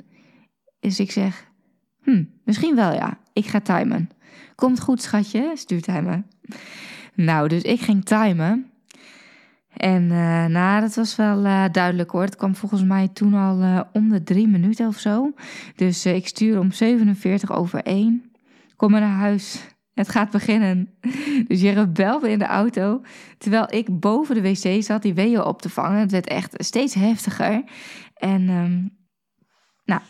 Dus 0.80 1.00
ik 1.00 1.12
zeg, 1.12 1.48
hm, 2.02 2.24
misschien 2.44 2.76
wel 2.76 2.94
ja, 2.94 3.20
ik 3.34 3.46
ga 3.46 3.60
timen. 3.60 4.10
Komt 4.56 4.82
goed 4.82 5.02
schatje, 5.02 5.52
stuurt 5.56 5.86
hij 5.86 6.02
me. 6.02 6.24
Nou, 7.14 7.48
dus 7.48 7.62
ik 7.62 7.80
ging 7.80 8.06
timen. 8.06 8.72
En 9.78 10.04
uh, 10.04 10.46
nou, 10.46 10.82
dat 10.82 10.96
was 10.96 11.16
wel 11.16 11.46
uh, 11.46 11.66
duidelijk 11.72 12.12
hoor. 12.12 12.22
Het 12.22 12.36
kwam 12.36 12.56
volgens 12.56 12.84
mij 12.84 13.08
toen 13.08 13.34
al 13.34 13.62
uh, 13.62 13.82
om 13.94 14.10
de 14.10 14.24
drie 14.24 14.48
minuten 14.48 14.88
of 14.88 14.98
zo. 14.98 15.34
Dus 15.76 16.06
ik 16.06 16.28
stuur 16.28 16.60
om 16.60 16.72
47 16.72 17.52
over 17.52 17.84
1. 17.84 18.32
Kom 18.76 18.92
maar 18.92 19.02
naar 19.02 19.18
huis. 19.18 19.76
Het 19.94 20.10
gaat 20.10 20.30
beginnen. 20.32 20.90
Dus 21.48 21.62
je 21.62 21.72
rebelde 21.72 22.30
in 22.30 22.40
de 22.40 22.46
auto. 22.46 23.02
Terwijl 23.38 23.74
ik 23.74 24.00
boven 24.00 24.36
de 24.36 24.42
wc 24.42 24.84
zat 24.84 25.02
die 25.02 25.14
weeën 25.14 25.44
op 25.44 25.62
te 25.62 25.70
vangen. 25.70 26.00
Het 26.00 26.12
werd 26.12 26.28
echt 26.28 26.54
steeds 26.58 26.94
heftiger. 26.94 27.64
En 28.14 28.50
um, 28.50 28.98
nou, 29.86 30.02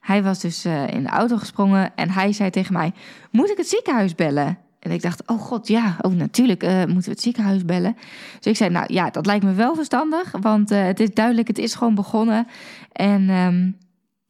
hij 0.00 0.22
was 0.22 0.40
dus 0.40 0.64
in 0.64 1.02
de 1.02 1.08
auto 1.08 1.36
gesprongen. 1.36 1.96
En 1.96 2.10
hij 2.10 2.32
zei 2.32 2.50
tegen 2.50 2.72
mij: 2.72 2.92
Moet 3.30 3.50
ik 3.50 3.56
het 3.56 3.68
ziekenhuis 3.68 4.14
bellen? 4.14 4.58
En 4.82 4.90
ik 4.90 5.02
dacht, 5.02 5.22
oh 5.26 5.40
god, 5.40 5.68
ja, 5.68 5.96
oh, 6.00 6.12
natuurlijk 6.12 6.62
uh, 6.62 6.84
moeten 6.84 7.04
we 7.04 7.10
het 7.10 7.20
ziekenhuis 7.20 7.64
bellen. 7.64 7.96
Dus 8.36 8.46
ik 8.46 8.56
zei, 8.56 8.70
nou 8.70 8.92
ja, 8.92 9.10
dat 9.10 9.26
lijkt 9.26 9.44
me 9.44 9.52
wel 9.52 9.74
verstandig, 9.74 10.34
want 10.40 10.72
uh, 10.72 10.84
het 10.84 11.00
is 11.00 11.10
duidelijk, 11.10 11.48
het 11.48 11.58
is 11.58 11.74
gewoon 11.74 11.94
begonnen. 11.94 12.46
En 12.92 13.28
um, 13.28 13.76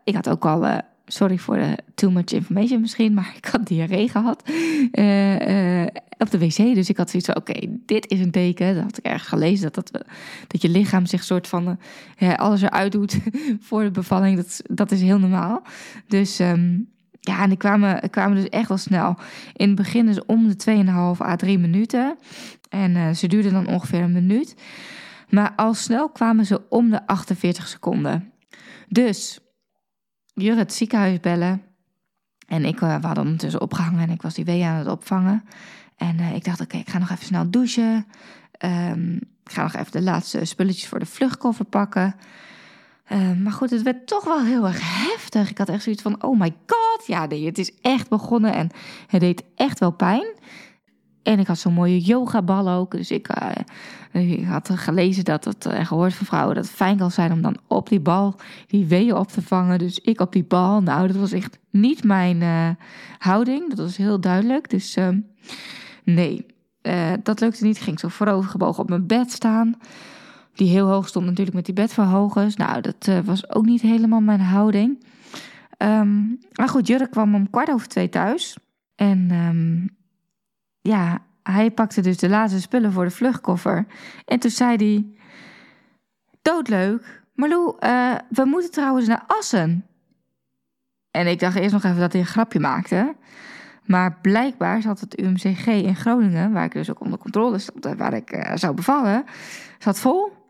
ik 0.04 0.14
had 0.14 0.28
ook 0.28 0.44
al, 0.44 0.64
uh, 0.64 0.78
sorry 1.06 1.38
voor 1.38 1.56
de 1.56 1.78
too 1.94 2.10
much 2.10 2.32
information 2.32 2.80
misschien, 2.80 3.14
maar 3.14 3.32
ik 3.42 3.44
had 3.44 3.66
diarree 3.66 4.08
gehad 4.08 4.42
op 6.18 6.30
de 6.30 6.38
wc. 6.38 6.56
Dus 6.56 6.88
ik 6.88 6.96
had 6.96 7.10
zoiets 7.10 7.28
van, 7.28 7.36
oké, 7.36 7.60
dit 7.86 8.10
is 8.10 8.20
een 8.20 8.30
teken. 8.30 8.74
Dat 8.74 8.84
had 8.84 8.98
ik 8.98 9.04
ergens 9.04 9.28
gelezen, 9.28 9.72
dat, 9.72 9.90
dat, 9.90 10.04
dat 10.46 10.62
je 10.62 10.68
lichaam 10.68 11.06
zich 11.06 11.24
soort 11.24 11.48
van 11.48 11.78
alles 12.36 12.62
eruit 12.62 12.92
doet 12.92 13.18
voor 13.68 13.82
de 13.82 13.90
bevalling. 13.90 14.36
Dat, 14.36 14.62
dat 14.70 14.90
is 14.90 15.02
heel 15.02 15.18
normaal. 15.18 15.62
Dus... 16.06 16.38
Um, 16.38 16.90
ja, 17.24 17.42
en 17.42 17.48
die 17.48 17.58
kwamen, 17.58 18.10
kwamen 18.10 18.36
dus 18.36 18.48
echt 18.48 18.68
wel 18.68 18.76
snel. 18.76 19.16
In 19.52 19.66
het 19.66 19.76
begin 19.76 20.06
dus 20.06 20.24
om 20.24 20.48
de 20.48 20.84
2,5 21.16 21.26
à 21.26 21.36
3 21.36 21.58
minuten. 21.58 22.18
En 22.68 22.94
uh, 22.94 23.10
ze 23.10 23.26
duurden 23.26 23.52
dan 23.52 23.66
ongeveer 23.66 24.00
een 24.00 24.12
minuut. 24.12 24.54
Maar 25.28 25.52
al 25.56 25.74
snel 25.74 26.08
kwamen 26.08 26.46
ze 26.46 26.68
om 26.68 26.90
de 26.90 27.06
48 27.06 27.68
seconden. 27.68 28.32
Dus 28.88 29.40
Jur 30.34 30.56
het 30.56 30.72
ziekenhuis 30.72 31.20
bellen. 31.20 31.62
En 32.46 32.64
ik 32.64 32.80
uh, 32.80 32.96
we 32.96 33.06
hadden 33.06 33.24
ondertussen 33.24 33.60
opgehangen 33.60 34.00
en 34.00 34.10
ik 34.10 34.22
was 34.22 34.34
die 34.34 34.44
wee 34.44 34.64
aan 34.64 34.78
het 34.78 34.88
opvangen. 34.88 35.44
En 35.96 36.18
uh, 36.18 36.34
ik 36.34 36.44
dacht, 36.44 36.60
oké, 36.60 36.76
ik 36.76 36.88
ga 36.88 36.98
nog 36.98 37.10
even 37.10 37.24
snel 37.24 37.50
douchen. 37.50 38.06
Um, 38.64 39.14
ik 39.44 39.52
ga 39.52 39.62
nog 39.62 39.74
even 39.74 39.92
de 39.92 40.02
laatste 40.02 40.44
spulletjes 40.44 40.88
voor 40.88 40.98
de 40.98 41.06
vluchtkoffer 41.06 41.64
pakken. 41.64 42.14
Uh, 43.12 43.32
maar 43.32 43.52
goed, 43.52 43.70
het 43.70 43.82
werd 43.82 44.06
toch 44.06 44.24
wel 44.24 44.44
heel 44.44 44.66
erg 44.66 44.80
heftig. 44.82 45.50
Ik 45.50 45.58
had 45.58 45.68
echt 45.68 45.82
zoiets 45.82 46.02
van, 46.02 46.22
oh 46.22 46.40
my 46.40 46.54
god, 46.66 47.06
ja, 47.06 47.26
nee, 47.26 47.46
het 47.46 47.58
is 47.58 47.72
echt 47.80 48.08
begonnen 48.08 48.54
en 48.54 48.70
het 49.06 49.20
deed 49.20 49.44
echt 49.56 49.78
wel 49.78 49.90
pijn. 49.90 50.26
En 51.22 51.38
ik 51.38 51.46
had 51.46 51.58
zo'n 51.58 51.72
mooie 51.72 52.00
yogabal 52.00 52.70
ook. 52.70 52.90
Dus 52.90 53.10
ik, 53.10 53.28
uh, 54.12 54.30
ik 54.38 54.44
had 54.44 54.70
gelezen 54.74 55.24
dat 55.24 55.44
het, 55.44 55.66
en 55.66 55.86
gehoord 55.86 56.14
van 56.14 56.26
vrouwen 56.26 56.54
dat 56.54 56.64
het 56.64 56.74
fijn 56.74 56.96
kan 56.96 57.10
zijn 57.10 57.32
om 57.32 57.42
dan 57.42 57.56
op 57.66 57.88
die 57.88 58.00
bal 58.00 58.34
die 58.66 58.86
weeën 58.86 59.16
op 59.16 59.28
te 59.28 59.42
vangen. 59.42 59.78
Dus 59.78 59.98
ik 59.98 60.20
op 60.20 60.32
die 60.32 60.44
bal. 60.44 60.80
Nou, 60.80 61.06
dat 61.06 61.16
was 61.16 61.32
echt 61.32 61.58
niet 61.70 62.04
mijn 62.04 62.76
houding. 63.18 63.68
Dat 63.68 63.78
was 63.78 63.96
heel 63.96 64.20
duidelijk. 64.20 64.70
Dus 64.70 64.96
uh, 64.96 65.08
nee, 66.04 66.46
dat 67.22 67.40
lukte 67.40 67.64
niet. 67.64 67.76
Ik 67.76 67.82
ging 67.82 68.00
zo 68.00 68.08
voorovergebogen 68.08 68.82
op 68.82 68.88
mijn 68.88 69.06
bed 69.06 69.30
staan 69.30 69.76
die 70.54 70.68
heel 70.68 70.88
hoog 70.88 71.08
stond 71.08 71.26
natuurlijk 71.26 71.56
met 71.56 71.64
die 71.64 71.74
bedverhogers. 71.74 72.56
Nou, 72.56 72.80
dat 72.80 73.06
uh, 73.08 73.18
was 73.18 73.50
ook 73.50 73.64
niet 73.64 73.80
helemaal 73.80 74.20
mijn 74.20 74.40
houding. 74.40 75.04
Um, 75.78 76.38
maar 76.52 76.68
goed, 76.68 76.86
Jurk 76.86 77.10
kwam 77.10 77.34
om 77.34 77.50
kwart 77.50 77.70
over 77.70 77.88
twee 77.88 78.08
thuis. 78.08 78.56
En 78.94 79.30
um, 79.30 79.96
ja, 80.80 81.18
hij 81.42 81.70
pakte 81.70 82.00
dus 82.00 82.18
de 82.18 82.28
laatste 82.28 82.60
spullen 82.60 82.92
voor 82.92 83.04
de 83.04 83.10
vluchtkoffer. 83.10 83.86
En 84.24 84.38
toen 84.38 84.50
zei 84.50 84.76
hij, 84.76 85.06
doodleuk, 86.42 87.22
Marlou, 87.34 87.76
uh, 87.80 88.14
we 88.28 88.44
moeten 88.44 88.70
trouwens 88.70 89.06
naar 89.06 89.24
Assen. 89.26 89.86
En 91.10 91.26
ik 91.26 91.40
dacht 91.40 91.56
eerst 91.56 91.72
nog 91.72 91.84
even 91.84 92.00
dat 92.00 92.12
hij 92.12 92.20
een 92.20 92.26
grapje 92.26 92.60
maakte. 92.60 93.14
Maar 93.84 94.18
blijkbaar 94.20 94.82
zat 94.82 95.00
het 95.00 95.20
UMCG 95.20 95.66
in 95.66 95.96
Groningen, 95.96 96.52
waar 96.52 96.64
ik 96.64 96.72
dus 96.72 96.90
ook 96.90 97.00
onder 97.00 97.18
controle 97.18 97.58
stond 97.58 97.86
en 97.86 97.96
waar 97.96 98.12
ik 98.12 98.32
uh, 98.32 98.56
zou 98.56 98.74
bevallen, 98.74 99.24
zat 99.78 99.98
vol. 99.98 100.41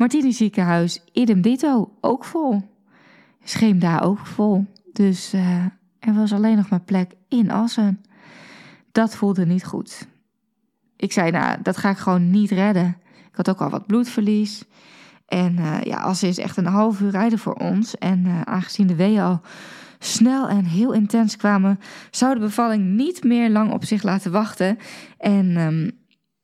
Martini 0.00 0.32
ziekenhuis, 0.32 1.00
idem 1.12 1.40
dito, 1.40 1.92
ook 2.00 2.24
vol. 2.24 2.62
Scheemda 3.44 3.98
ook 3.98 4.26
vol. 4.26 4.66
Dus 4.92 5.34
uh, 5.34 5.64
er 5.98 6.14
was 6.14 6.32
alleen 6.32 6.56
nog 6.56 6.68
maar 6.68 6.80
plek 6.80 7.12
in 7.28 7.50
Assen. 7.50 8.04
Dat 8.92 9.16
voelde 9.16 9.46
niet 9.46 9.64
goed. 9.64 10.06
Ik 10.96 11.12
zei, 11.12 11.30
nou, 11.30 11.62
dat 11.62 11.76
ga 11.76 11.90
ik 11.90 11.96
gewoon 11.96 12.30
niet 12.30 12.50
redden. 12.50 12.96
Ik 13.28 13.36
had 13.36 13.50
ook 13.50 13.60
al 13.60 13.70
wat 13.70 13.86
bloedverlies. 13.86 14.64
En 15.26 15.56
uh, 15.58 15.80
ja, 15.82 15.96
Assen 15.96 16.28
is 16.28 16.38
echt 16.38 16.56
een 16.56 16.66
half 16.66 17.00
uur 17.00 17.10
rijden 17.10 17.38
voor 17.38 17.54
ons. 17.54 17.98
En 17.98 18.24
uh, 18.24 18.40
aangezien 18.40 18.86
de 18.86 18.96
weeën 18.96 19.20
al 19.20 19.40
snel 19.98 20.48
en 20.48 20.64
heel 20.64 20.92
intens 20.92 21.36
kwamen, 21.36 21.80
zou 22.10 22.34
de 22.34 22.40
bevalling 22.40 22.84
niet 22.84 23.24
meer 23.24 23.50
lang 23.50 23.72
op 23.72 23.84
zich 23.84 24.02
laten 24.02 24.32
wachten. 24.32 24.78
En 25.18 25.56
um, 25.56 25.90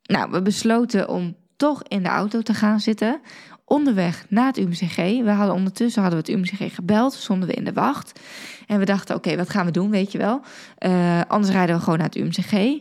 nou, 0.02 0.30
we 0.30 0.42
besloten 0.42 1.08
om 1.08 1.36
toch 1.56 1.82
in 1.82 2.02
de 2.02 2.08
auto 2.08 2.42
te 2.42 2.54
gaan 2.54 2.80
zitten. 2.80 3.20
Onderweg 3.64 4.26
naar 4.28 4.46
het 4.46 4.58
UMCG. 4.58 4.96
We 4.96 5.30
hadden 5.30 5.54
ondertussen 5.54 6.02
hadden 6.02 6.24
we 6.24 6.32
het 6.32 6.38
UMCG 6.38 6.74
gebeld, 6.74 7.12
stonden 7.12 7.48
we 7.48 7.54
in 7.54 7.64
de 7.64 7.72
wacht. 7.72 8.20
En 8.66 8.78
we 8.78 8.84
dachten, 8.84 9.16
oké, 9.16 9.36
wat 9.36 9.50
gaan 9.50 9.66
we 9.66 9.72
doen, 9.72 9.90
weet 9.90 10.12
je 10.12 10.18
wel. 10.18 10.40
Uh, 10.78 11.20
anders 11.28 11.52
rijden 11.52 11.76
we 11.76 11.82
gewoon 11.82 11.98
naar 11.98 12.08
het 12.12 12.16
UMCG. 12.16 12.80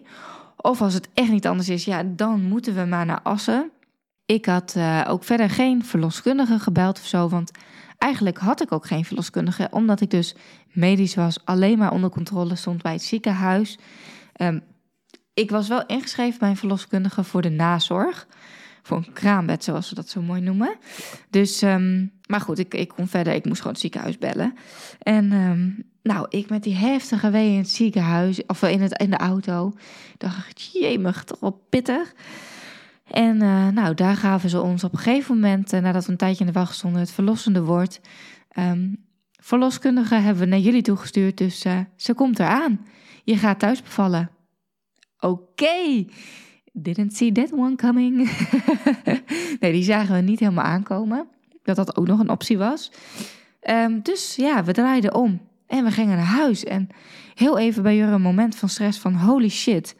Of 0.57 0.81
als 0.81 0.93
het 0.93 1.09
echt 1.13 1.31
niet 1.31 1.47
anders 1.47 1.69
is, 1.69 1.85
ja, 1.85 2.03
dan 2.05 2.41
moeten 2.41 2.75
we 2.75 2.85
maar 2.85 3.05
naar 3.05 3.21
Assen. 3.23 3.71
Ik 4.25 4.45
had 4.45 4.73
uh, 4.77 5.05
ook 5.07 5.23
verder 5.23 5.49
geen 5.49 5.85
verloskundige 5.85 6.59
gebeld 6.59 6.99
of 6.99 7.05
zo, 7.05 7.29
want 7.29 7.51
eigenlijk 7.97 8.37
had 8.37 8.61
ik 8.61 8.71
ook 8.71 8.85
geen 8.85 9.05
verloskundige, 9.05 9.67
omdat 9.71 10.01
ik 10.01 10.09
dus 10.09 10.35
medisch 10.71 11.15
was, 11.15 11.45
alleen 11.45 11.77
maar 11.77 11.91
onder 11.91 12.09
controle 12.09 12.55
stond 12.55 12.81
bij 12.81 12.91
het 12.91 13.03
ziekenhuis. 13.03 13.77
Um, 14.41 14.63
ik 15.33 15.49
was 15.49 15.67
wel 15.67 15.85
ingeschreven 15.85 16.39
bij 16.39 16.49
een 16.49 16.57
verloskundige 16.57 17.23
voor 17.23 17.41
de 17.41 17.49
nazorg 17.49 18.27
voor 18.85 18.97
een 18.97 19.13
kraambed, 19.13 19.63
zoals 19.63 19.87
ze 19.87 19.95
dat 19.95 20.09
zo 20.09 20.21
mooi 20.21 20.41
noemen. 20.41 20.75
Dus, 21.29 21.61
um, 21.61 22.11
maar 22.27 22.41
goed, 22.41 22.59
ik, 22.59 22.73
ik 22.73 22.87
kon 22.87 23.07
verder. 23.07 23.33
Ik 23.33 23.45
moest 23.45 23.57
gewoon 23.57 23.73
het 23.73 23.81
ziekenhuis 23.81 24.17
bellen. 24.17 24.55
En 24.99 25.31
um, 25.31 25.83
nou, 26.01 26.25
ik 26.29 26.49
met 26.49 26.63
die 26.63 26.75
heftige 26.75 27.29
wee 27.29 27.51
in 27.51 27.57
het 27.57 27.69
ziekenhuis, 27.69 28.45
of 28.45 28.61
in, 28.61 28.81
het, 28.81 29.01
in 29.01 29.09
de 29.09 29.17
auto, 29.17 29.73
dacht 30.17 30.69
jemig, 30.73 31.23
toch 31.23 31.39
wel 31.39 31.65
pittig. 31.69 32.13
En 33.11 33.41
uh, 33.41 33.67
nou, 33.67 33.93
daar 33.93 34.15
gaven 34.15 34.49
ze 34.49 34.61
ons 34.61 34.83
op 34.83 34.93
een 34.93 34.99
gegeven 34.99 35.35
moment, 35.35 35.73
uh, 35.73 35.79
nadat 35.79 36.05
we 36.05 36.11
een 36.11 36.17
tijdje 36.17 36.45
in 36.45 36.51
de 36.51 36.59
wacht 36.59 36.75
stonden, 36.75 36.99
het 36.99 37.11
verlossende 37.11 37.63
woord. 37.63 38.01
Um, 38.59 39.05
verloskundige 39.31 40.15
hebben 40.15 40.43
we 40.43 40.49
naar 40.49 40.59
jullie 40.59 40.81
toegestuurd, 40.81 41.37
dus 41.37 41.65
uh, 41.65 41.79
ze 41.95 42.13
komt 42.13 42.39
eraan. 42.39 42.85
Je 43.23 43.37
gaat 43.37 43.59
thuis 43.59 43.81
bevallen. 43.81 44.29
Oké. 45.19 46.05
Didn't 46.75 47.15
see 47.15 47.31
that 47.31 47.51
one 47.51 47.75
coming. 47.75 48.15
nee, 49.59 49.71
die 49.71 49.83
zagen 49.83 50.15
we 50.15 50.21
niet 50.21 50.39
helemaal 50.39 50.65
aankomen. 50.65 51.27
Dat 51.63 51.75
dat 51.75 51.97
ook 51.97 52.07
nog 52.07 52.19
een 52.19 52.29
optie 52.29 52.57
was. 52.57 52.91
Um, 53.69 54.01
dus 54.01 54.35
ja, 54.35 54.63
we 54.63 54.71
draaiden 54.71 55.15
om. 55.15 55.41
En 55.67 55.83
we 55.83 55.91
gingen 55.91 56.15
naar 56.15 56.25
huis. 56.25 56.63
En 56.63 56.89
heel 57.35 57.57
even 57.57 57.83
bij 57.83 57.95
Jurre 57.95 58.11
een 58.11 58.21
moment 58.21 58.55
van 58.55 58.69
stress 58.69 58.99
van 58.99 59.13
holy 59.15 59.49
shit. 59.49 59.95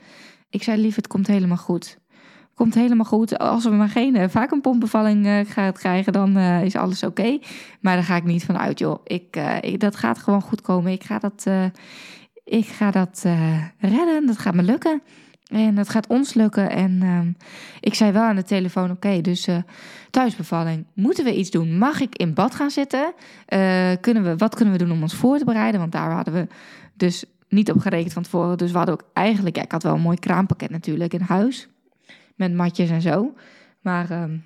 Ik 0.50 0.64
zei 0.64 0.82
lief, 0.82 0.96
het 0.96 1.08
komt 1.08 1.28
helemaal 1.28 1.58
goed. 1.58 1.98
Komt 2.54 2.74
helemaal 2.74 3.06
goed. 3.06 3.38
Als 3.38 3.64
we 3.64 3.70
maar 3.70 3.90
geen 3.90 4.16
uh, 4.16 4.24
vacuümpompbevalling 4.28 5.26
uh, 5.26 5.40
gaan 5.46 5.74
krijgen, 5.74 6.14
dan 6.14 6.38
uh, 6.38 6.64
is 6.64 6.76
alles 6.76 7.04
oké. 7.04 7.40
Maar 7.82 7.96
daar 7.96 8.04
ga 8.04 8.16
ik 8.16 8.24
niet 8.24 8.44
van 8.44 8.58
uit, 8.58 8.80
joh. 8.80 9.00
Ik, 9.04 9.38
ik, 9.62 9.80
dat 9.80 9.96
gaat 9.96 10.18
gewoon 10.18 10.42
goed 10.42 10.62
komen. 10.62 10.92
Ik 10.92 11.04
ga 11.04 11.20
dat, 11.20 11.48
ik 12.44 12.66
ga 12.66 12.92
dat 12.92 13.26
redden. 13.80 14.26
Dat 14.26 14.38
gaat 14.38 14.54
me 14.56 14.64
lukken. 14.64 15.02
En 15.52 15.76
dat 15.76 15.90
gaat 15.90 16.08
ons 16.08 16.34
lukken. 16.34 16.70
En 16.70 16.92
uh, 17.04 17.20
ik 17.80 17.94
zei 17.94 18.12
wel 18.12 18.24
aan 18.24 18.36
de 18.36 18.44
telefoon: 18.44 18.92
oké, 18.92 19.22
dus 19.22 19.48
uh, 19.48 19.58
thuisbevalling. 20.10 20.86
Moeten 20.94 21.24
we 21.24 21.36
iets 21.36 21.50
doen? 21.50 21.78
Mag 21.78 22.00
ik 22.00 22.16
in 22.16 22.34
bad 22.34 22.56
gaan 22.56 22.72
zitten? 22.72 23.14
Uh, 23.54 23.92
kunnen 24.02 24.24
we, 24.24 24.36
wat 24.38 24.56
kunnen 24.56 24.74
we 24.74 24.80
doen 24.80 24.92
om 24.92 25.02
ons 25.02 25.16
voor 25.16 25.38
te 25.38 25.46
bereiden? 25.46 25.80
Want 25.80 25.92
daar 25.92 26.12
hadden 26.12 26.34
we 26.34 26.48
dus 26.94 27.26
niet 27.50 27.72
op 27.72 27.80
gerekend 27.80 28.14
van 28.14 28.24
tevoren. 28.24 28.58
Dus 28.58 28.72
we 28.72 28.78
hadden 28.78 28.96
ook 28.96 29.10
eigenlijk, 29.14 29.58
ik 29.58 29.72
had 29.72 29.84
wel 29.84 29.94
een 29.94 30.02
mooi 30.02 30.20
kraampakket 30.20 30.70
natuurlijk 30.70 31.14
in 31.14 31.22
huis. 31.22 31.68
Met 32.36 32.54
matjes 32.54 32.90
en 32.90 33.02
zo. 33.02 33.34
Maar 33.82 34.10
ehm, 34.10 34.38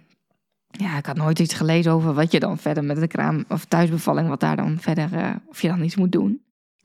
ja, 0.67 0.97
ik 0.97 1.05
had 1.05 1.17
nooit 1.17 1.39
iets 1.39 1.53
gelezen 1.53 1.91
over 1.91 2.13
wat 2.13 2.31
je 2.31 2.39
dan 2.39 2.57
verder 2.57 2.83
met 2.83 2.99
de 2.99 3.07
kraam 3.07 3.45
of 3.47 3.65
thuisbevalling, 3.65 4.27
wat 4.27 4.39
daar 4.39 4.55
dan 4.55 4.77
verder, 4.79 5.39
of 5.47 5.61
je 5.61 5.67
dan 5.67 5.83
iets 5.83 5.95
moet 5.95 6.11
doen. 6.11 6.41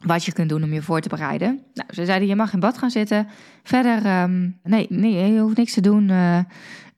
Wat 0.07 0.25
je 0.25 0.33
kunt 0.33 0.49
doen 0.49 0.63
om 0.63 0.73
je 0.73 0.83
voor 0.83 1.01
te 1.01 1.09
bereiden. 1.09 1.63
Nou, 1.75 1.95
ze 1.95 2.05
zeiden, 2.05 2.29
je 2.29 2.37
mag 2.37 2.53
in 2.53 2.61
bad 2.61 2.79
gaan 2.79 2.91
zitten. 2.91 3.29
Verder, 3.63 4.05
ehm, 4.05 4.51
nee, 4.63 4.87
nee, 4.89 5.33
je 5.33 5.41
hoeft 5.41 5.57
niks 5.57 5.75
te 5.75 5.81
doen. 5.81 6.09
Uh, 6.09 6.39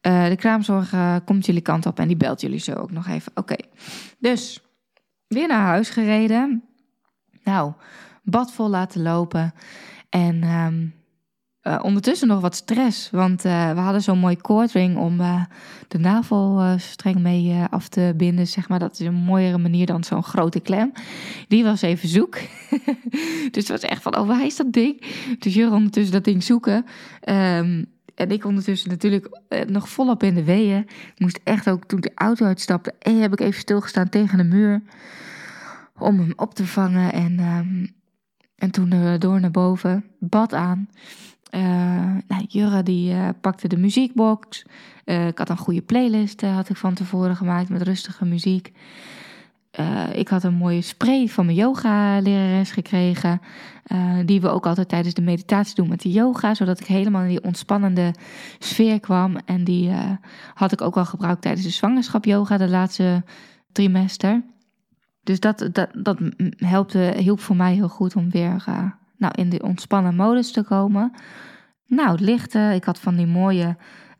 de 0.00 0.36
kraamzorg 0.36 0.94
komt 1.24 1.46
jullie 1.46 1.60
kant 1.60 1.86
op 1.86 1.98
en 1.98 2.08
die 2.08 2.16
belt 2.16 2.40
jullie 2.40 2.58
zo 2.58 2.72
ook 2.72 2.90
nog 2.90 3.06
even. 3.06 3.32
Oké, 3.34 3.56
dus 4.18 4.60
weer 5.26 5.48
naar 5.48 5.66
huis 5.66 5.90
gereden. 5.90 6.64
Nou, 7.44 7.72
bad 8.22 8.52
vol 8.52 8.68
laten 8.68 9.02
lopen. 9.02 9.54
En 10.08 10.44
um, 10.44 10.94
uh, 11.66 11.78
ondertussen 11.82 12.28
nog 12.28 12.40
wat 12.40 12.54
stress, 12.54 13.10
want 13.10 13.44
uh, 13.44 13.72
we 13.72 13.80
hadden 13.80 14.02
zo'n 14.02 14.18
mooi 14.18 14.36
koordring 14.36 14.96
om 14.96 15.20
uh, 15.20 15.44
de 15.88 15.98
navelstreng 15.98 17.18
mee 17.18 17.64
af 17.70 17.88
te 17.88 18.14
binden. 18.16 18.46
Zeg 18.46 18.68
maar. 18.68 18.78
Dat 18.78 19.00
is 19.00 19.06
een 19.06 19.14
mooiere 19.14 19.58
manier 19.58 19.86
dan 19.86 20.04
zo'n 20.04 20.22
grote 20.22 20.60
klem. 20.60 20.92
Die 21.48 21.64
was 21.64 21.82
even 21.82 22.08
zoek. 22.08 22.38
dus 23.54 23.68
het 23.68 23.68
was 23.68 23.80
echt 23.80 24.02
van, 24.02 24.16
oh 24.16 24.26
waar 24.26 24.44
is 24.44 24.56
dat 24.56 24.72
ding? 24.72 25.02
Dus 25.38 25.54
Jur 25.54 25.72
ondertussen 25.72 26.12
dat 26.12 26.24
ding 26.24 26.42
zoeken. 26.42 26.84
Um, 27.28 27.86
en 28.14 28.30
ik 28.30 28.44
ondertussen 28.44 28.90
natuurlijk 28.90 29.40
nog 29.66 29.88
volop 29.88 30.22
in 30.22 30.34
de 30.34 30.44
weeën. 30.44 30.78
Ik 31.14 31.18
moest 31.20 31.40
echt 31.44 31.68
ook, 31.68 31.84
toen 31.84 32.00
de 32.00 32.12
auto 32.14 32.46
uitstapte, 32.46 32.94
heb 32.98 33.32
ik 33.32 33.40
even 33.40 33.60
stilgestaan 33.60 34.08
tegen 34.08 34.38
de 34.38 34.44
muur. 34.44 34.82
Om 35.98 36.18
hem 36.18 36.32
op 36.36 36.54
te 36.54 36.66
vangen 36.66 37.12
en... 37.12 37.38
Um, 37.40 37.94
en 38.56 38.70
toen 38.70 39.18
door 39.18 39.40
naar 39.40 39.50
boven, 39.50 40.04
bad 40.18 40.54
aan. 40.54 40.88
Uh, 41.50 41.62
nou, 42.26 42.82
die 42.82 43.12
uh, 43.12 43.28
pakte 43.40 43.68
de 43.68 43.76
muziekbox. 43.76 44.64
Uh, 45.04 45.26
ik 45.26 45.38
had 45.38 45.48
een 45.48 45.56
goede 45.56 45.82
playlist 45.82 46.40
had 46.40 46.68
ik 46.68 46.76
van 46.76 46.94
tevoren 46.94 47.36
gemaakt 47.36 47.68
met 47.68 47.82
rustige 47.82 48.24
muziek. 48.24 48.72
ik 50.12 50.28
had 50.28 50.44
een 50.44 50.54
mooie 50.54 50.80
spray 50.80 51.28
van 51.28 51.44
mijn 51.44 51.56
yoga-lerares 51.56 52.70
gekregen. 52.70 53.40
die 54.24 54.40
we 54.40 54.48
ook 54.48 54.66
altijd 54.66 54.88
tijdens 54.88 55.14
de 55.14 55.22
meditatie 55.22 55.74
doen 55.74 55.88
met 55.88 56.00
de 56.00 56.10
yoga. 56.10 56.54
Zodat 56.54 56.80
ik 56.80 56.86
helemaal 56.86 57.22
in 57.22 57.28
die 57.28 57.44
ontspannende 57.44 58.14
sfeer 58.58 59.00
kwam. 59.00 59.36
En 59.44 59.64
die 59.64 59.90
had 60.54 60.72
ik 60.72 60.80
ook 60.80 60.96
al 60.96 61.04
gebruikt 61.04 61.42
tijdens 61.42 61.64
de 61.64 61.72
zwangerschap 61.72 62.24
yoga 62.24 62.56
de 62.56 62.68
laatste 62.68 63.24
trimester. 63.72 64.42
Dus 65.22 65.40
dat, 65.40 65.68
dat, 65.72 65.88
dat 65.92 66.18
helpte, 66.56 67.14
hielp 67.16 67.40
voor 67.40 67.56
mij 67.56 67.74
heel 67.74 67.88
goed 67.88 68.16
om 68.16 68.30
weer 68.30 68.64
nou, 69.16 69.32
in 69.36 69.50
de 69.50 69.62
ontspannen 69.62 70.14
modus 70.14 70.52
te 70.52 70.62
komen. 70.62 71.12
Nou, 71.86 72.10
het 72.10 72.20
lichten. 72.20 72.74
Ik 72.74 72.84
had 72.84 72.98
van 72.98 73.16
die 73.16 73.26
mooie 73.26 73.76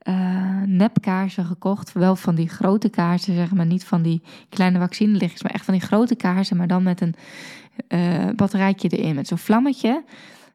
uh, 0.08 0.62
nepkaarsen 0.64 1.44
gekocht. 1.44 1.92
Wel 1.92 2.16
van 2.16 2.34
die 2.34 2.48
grote 2.48 2.88
kaarsen, 2.88 3.34
zeg 3.34 3.52
maar. 3.52 3.66
Niet 3.66 3.84
van 3.84 4.02
die 4.02 4.22
kleine 4.48 4.78
vaccinelichtjes, 4.78 5.42
maar 5.42 5.52
echt 5.52 5.64
van 5.64 5.74
die 5.74 5.82
grote 5.82 6.14
kaarsen. 6.14 6.56
Maar 6.56 6.66
dan 6.66 6.82
met 6.82 7.00
een 7.00 7.14
uh, 7.88 8.28
batterijtje 8.36 8.88
erin, 8.88 9.14
met 9.14 9.28
zo'n 9.28 9.38
vlammetje. 9.38 10.04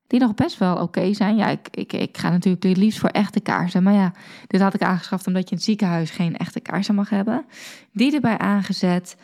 Die 0.08 0.20
nog 0.20 0.34
best 0.34 0.58
wel 0.58 0.76
oké 0.76 1.14
zijn. 1.14 1.36
Ja, 1.36 1.48
ik, 1.48 1.68
ik, 1.72 1.94
ik 1.94 2.18
ga 2.18 2.30
natuurlijk 2.30 2.64
het 2.64 2.78
liefst 2.78 3.00
voor 3.00 3.10
echte 3.10 3.40
kaarsen. 3.40 3.84
Maar 3.84 3.94
ja, 3.94 4.14
dit 4.48 4.62
had 4.62 4.74
ik 4.74 4.82
aangeschaft 4.82 5.28
omdat 5.28 5.44
je 5.44 5.50
in 5.50 5.56
het 5.56 5.66
ziekenhuis 5.66 6.10
geen 6.10 6.38
echte 6.38 6.60
kaarsen 6.60 6.96
mag 6.96 7.10
hebben. 7.10 7.46
Die 7.92 8.14
erbij 8.14 8.38
aangezet. 8.38 9.18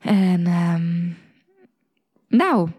En 0.00 0.46
um, 0.46 1.16
nou, 2.28 2.70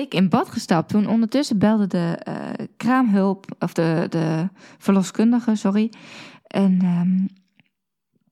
ik 0.00 0.14
in 0.14 0.28
bad 0.28 0.48
gestapt. 0.48 0.88
Toen 0.88 1.06
ondertussen 1.06 1.58
belde 1.58 1.86
de 1.86 2.20
uh, 2.28 2.66
kraamhulp, 2.76 3.46
of 3.58 3.72
de, 3.72 4.06
de 4.08 4.48
verloskundige, 4.78 5.54
sorry. 5.54 5.92
En, 6.46 6.84
um, 6.84 7.28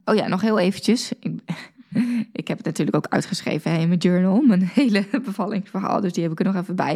oh 0.04 0.14
ja, 0.14 0.28
nog 0.28 0.40
heel 0.40 0.58
eventjes. 0.58 1.12
Ik, 1.20 1.40
ik 2.40 2.48
heb 2.48 2.56
het 2.56 2.66
natuurlijk 2.66 2.96
ook 2.96 3.06
uitgeschreven 3.08 3.80
in 3.80 3.88
mijn 3.88 4.00
journal, 4.00 4.42
mijn 4.42 4.70
hele 4.75 5.04
bevallingsverhaal. 5.25 6.00
Dus 6.00 6.12
die 6.12 6.22
heb 6.22 6.32
ik 6.32 6.38
er 6.38 6.44
nog 6.44 6.56
even 6.56 6.76
bij. 6.76 6.94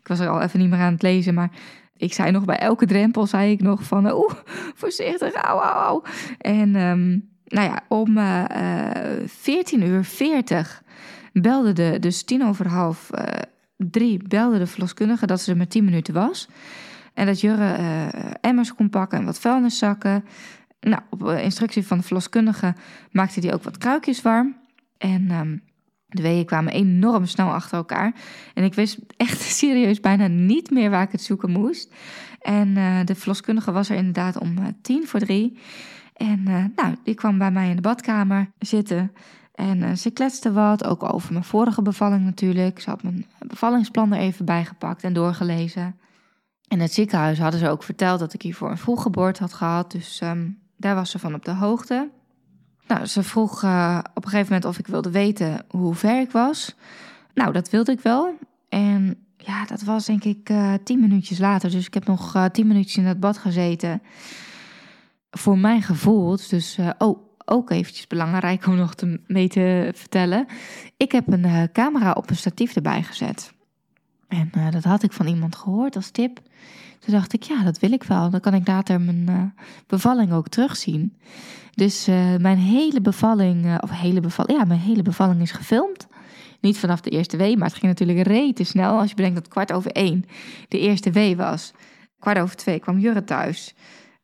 Ik 0.00 0.08
was 0.08 0.18
er 0.18 0.28
al 0.28 0.40
even 0.40 0.60
niet 0.60 0.70
meer 0.70 0.78
aan 0.78 0.92
het 0.92 1.02
lezen, 1.02 1.34
maar 1.34 1.50
ik 1.96 2.12
zei 2.12 2.30
nog 2.30 2.44
bij 2.44 2.58
elke 2.58 2.86
drempel, 2.86 3.26
zei 3.26 3.52
ik 3.52 3.60
nog 3.60 3.82
van, 3.82 4.12
oeh, 4.12 4.34
voorzichtig, 4.74 5.34
au, 5.34 5.60
au. 5.60 6.02
En 6.38 6.76
um, 6.76 7.28
nou 7.44 7.68
ja, 7.68 7.82
om 7.88 8.16
uh, 8.16 8.44
uh, 8.56 9.26
14 9.26 9.82
uur 9.82 10.04
40 10.04 10.82
belde 11.32 11.72
de, 11.72 11.96
dus 12.00 12.22
tien 12.22 12.44
over 12.44 12.68
half 12.68 13.10
drie 13.90 14.22
belde 14.28 14.58
de 14.58 14.66
verloskundige 14.66 15.26
dat 15.26 15.40
ze 15.40 15.50
er 15.50 15.56
maar 15.56 15.66
tien 15.66 15.84
minuten 15.84 16.14
was. 16.14 16.48
En 17.14 17.26
dat 17.26 17.40
Jurre 17.40 17.78
uh, 17.78 18.06
emmers 18.40 18.74
kon 18.74 18.90
pakken 18.90 19.18
en 19.18 19.24
wat 19.24 19.40
vuilniszakken. 19.40 20.24
Nou, 20.80 21.02
op 21.10 21.28
eh, 21.28 21.44
instructie 21.44 21.86
van 21.86 21.98
de 21.98 22.04
verloskundige 22.04 22.74
maakte 23.10 23.40
hij 23.40 23.54
ook 23.54 23.62
wat 23.62 23.78
kruikjes 23.78 24.22
warm. 24.22 24.56
En 24.98 25.30
um, 25.30 25.62
de 26.06 26.22
weeën 26.22 26.44
kwamen 26.44 26.72
enorm 26.72 27.26
snel 27.26 27.52
achter 27.52 27.76
elkaar. 27.76 28.14
En 28.54 28.64
ik 28.64 28.74
wist 28.74 28.98
echt 29.16 29.40
serieus 29.60 30.00
bijna 30.00 30.26
niet 30.26 30.70
meer 30.70 30.90
waar 30.90 31.02
ik 31.02 31.12
het 31.12 31.22
zoeken 31.22 31.50
moest. 31.50 31.94
En 32.40 32.68
uh, 32.68 33.00
de 33.04 33.14
verloskundige 33.14 33.72
was 33.72 33.90
er 33.90 33.96
inderdaad 33.96 34.38
om 34.38 34.58
uh, 34.58 34.64
tien 34.82 35.06
voor 35.06 35.20
drie. 35.20 35.58
En 36.16 36.42
nou, 36.76 36.94
die 37.02 37.14
kwam 37.14 37.38
bij 37.38 37.50
mij 37.50 37.68
in 37.68 37.76
de 37.76 37.82
badkamer 37.82 38.50
zitten. 38.58 39.12
En 39.60 39.82
uh, 39.82 39.92
ze 39.92 40.10
kletste 40.10 40.52
wat, 40.52 40.84
ook 40.84 41.12
over 41.12 41.32
mijn 41.32 41.44
vorige 41.44 41.82
bevalling 41.82 42.24
natuurlijk. 42.24 42.80
Ze 42.80 42.90
had 42.90 43.02
mijn 43.02 43.26
bevallingsplan 43.46 44.12
er 44.12 44.20
even 44.20 44.44
bijgepakt 44.44 45.02
en 45.02 45.12
doorgelezen. 45.12 45.96
In 46.68 46.80
het 46.80 46.92
ziekenhuis 46.92 47.38
hadden 47.38 47.60
ze 47.60 47.68
ook 47.68 47.82
verteld 47.82 48.18
dat 48.18 48.32
ik 48.32 48.42
hiervoor 48.42 48.70
een 48.70 48.78
vroeggeboorte 48.78 49.42
had 49.42 49.52
gehad. 49.52 49.90
Dus 49.90 50.20
um, 50.20 50.58
daar 50.76 50.94
was 50.94 51.10
ze 51.10 51.18
van 51.18 51.34
op 51.34 51.44
de 51.44 51.54
hoogte. 51.54 52.08
Nou, 52.86 53.06
ze 53.06 53.22
vroeg 53.22 53.62
uh, 53.62 53.98
op 54.14 54.24
een 54.24 54.30
gegeven 54.30 54.52
moment 54.52 54.64
of 54.64 54.78
ik 54.78 54.86
wilde 54.86 55.10
weten 55.10 55.64
hoe 55.68 55.94
ver 55.94 56.20
ik 56.20 56.30
was. 56.30 56.74
Nou, 57.34 57.52
dat 57.52 57.70
wilde 57.70 57.92
ik 57.92 58.00
wel. 58.00 58.34
En 58.68 59.16
ja, 59.36 59.64
dat 59.64 59.82
was 59.82 60.06
denk 60.06 60.24
ik 60.24 60.50
uh, 60.50 60.74
tien 60.84 61.00
minuutjes 61.00 61.38
later. 61.38 61.70
Dus 61.70 61.86
ik 61.86 61.94
heb 61.94 62.06
nog 62.06 62.48
tien 62.52 62.66
minuutjes 62.66 62.96
in 62.96 63.06
het 63.06 63.20
bad 63.20 63.38
gezeten. 63.38 64.02
Voor 65.30 65.58
mijn 65.58 65.82
gevoel, 65.82 66.36
dus 66.48 66.78
oh, 66.98 67.29
ook 67.50 67.70
eventjes 67.70 68.06
belangrijk 68.06 68.66
om 68.66 68.76
nog 68.76 68.94
te, 68.94 69.20
mee 69.26 69.48
te 69.48 69.90
vertellen. 69.94 70.46
Ik 70.96 71.12
heb 71.12 71.32
een 71.32 71.46
uh, 71.46 71.62
camera 71.72 72.12
op 72.12 72.30
een 72.30 72.36
statief 72.36 72.74
erbij 72.76 73.02
gezet. 73.02 73.52
En 74.28 74.50
uh, 74.56 74.70
dat 74.70 74.84
had 74.84 75.02
ik 75.02 75.12
van 75.12 75.26
iemand 75.26 75.56
gehoord 75.56 75.96
als 75.96 76.10
tip. 76.10 76.40
Toen 76.98 77.14
dacht 77.14 77.32
ik, 77.32 77.42
ja, 77.42 77.62
dat 77.62 77.78
wil 77.78 77.92
ik 77.92 78.02
wel. 78.02 78.30
Dan 78.30 78.40
kan 78.40 78.54
ik 78.54 78.66
later 78.66 79.00
mijn 79.00 79.26
uh, 79.30 79.42
bevalling 79.86 80.32
ook 80.32 80.48
terugzien. 80.48 81.16
Dus 81.74 82.06
mijn 82.38 82.58
hele 82.58 83.00
bevalling, 83.00 83.82
of 83.82 83.90
hele 83.90 84.20
bevalling, 84.20 84.58
ja, 84.58 84.64
mijn 84.64 84.80
hele 84.80 85.02
bevalling 85.02 85.40
is 85.40 85.50
gefilmd. 85.52 86.06
Niet 86.60 86.78
vanaf 86.78 87.00
de 87.00 87.10
eerste 87.10 87.36
wee, 87.36 87.56
maar 87.56 87.68
het 87.68 87.76
ging 87.76 87.86
natuurlijk 87.86 88.26
rete 88.26 88.64
snel. 88.64 88.98
Als 88.98 89.08
je 89.08 89.14
bedenkt 89.14 89.36
dat 89.36 89.48
kwart 89.48 89.72
over 89.72 89.90
één 89.90 90.24
de 90.68 90.78
eerste 90.78 91.10
wee 91.10 91.36
was. 91.36 91.72
Kwart 92.18 92.38
over 92.38 92.56
twee 92.56 92.78
kwam 92.78 92.98
Jurre 92.98 93.24
thuis. 93.24 93.74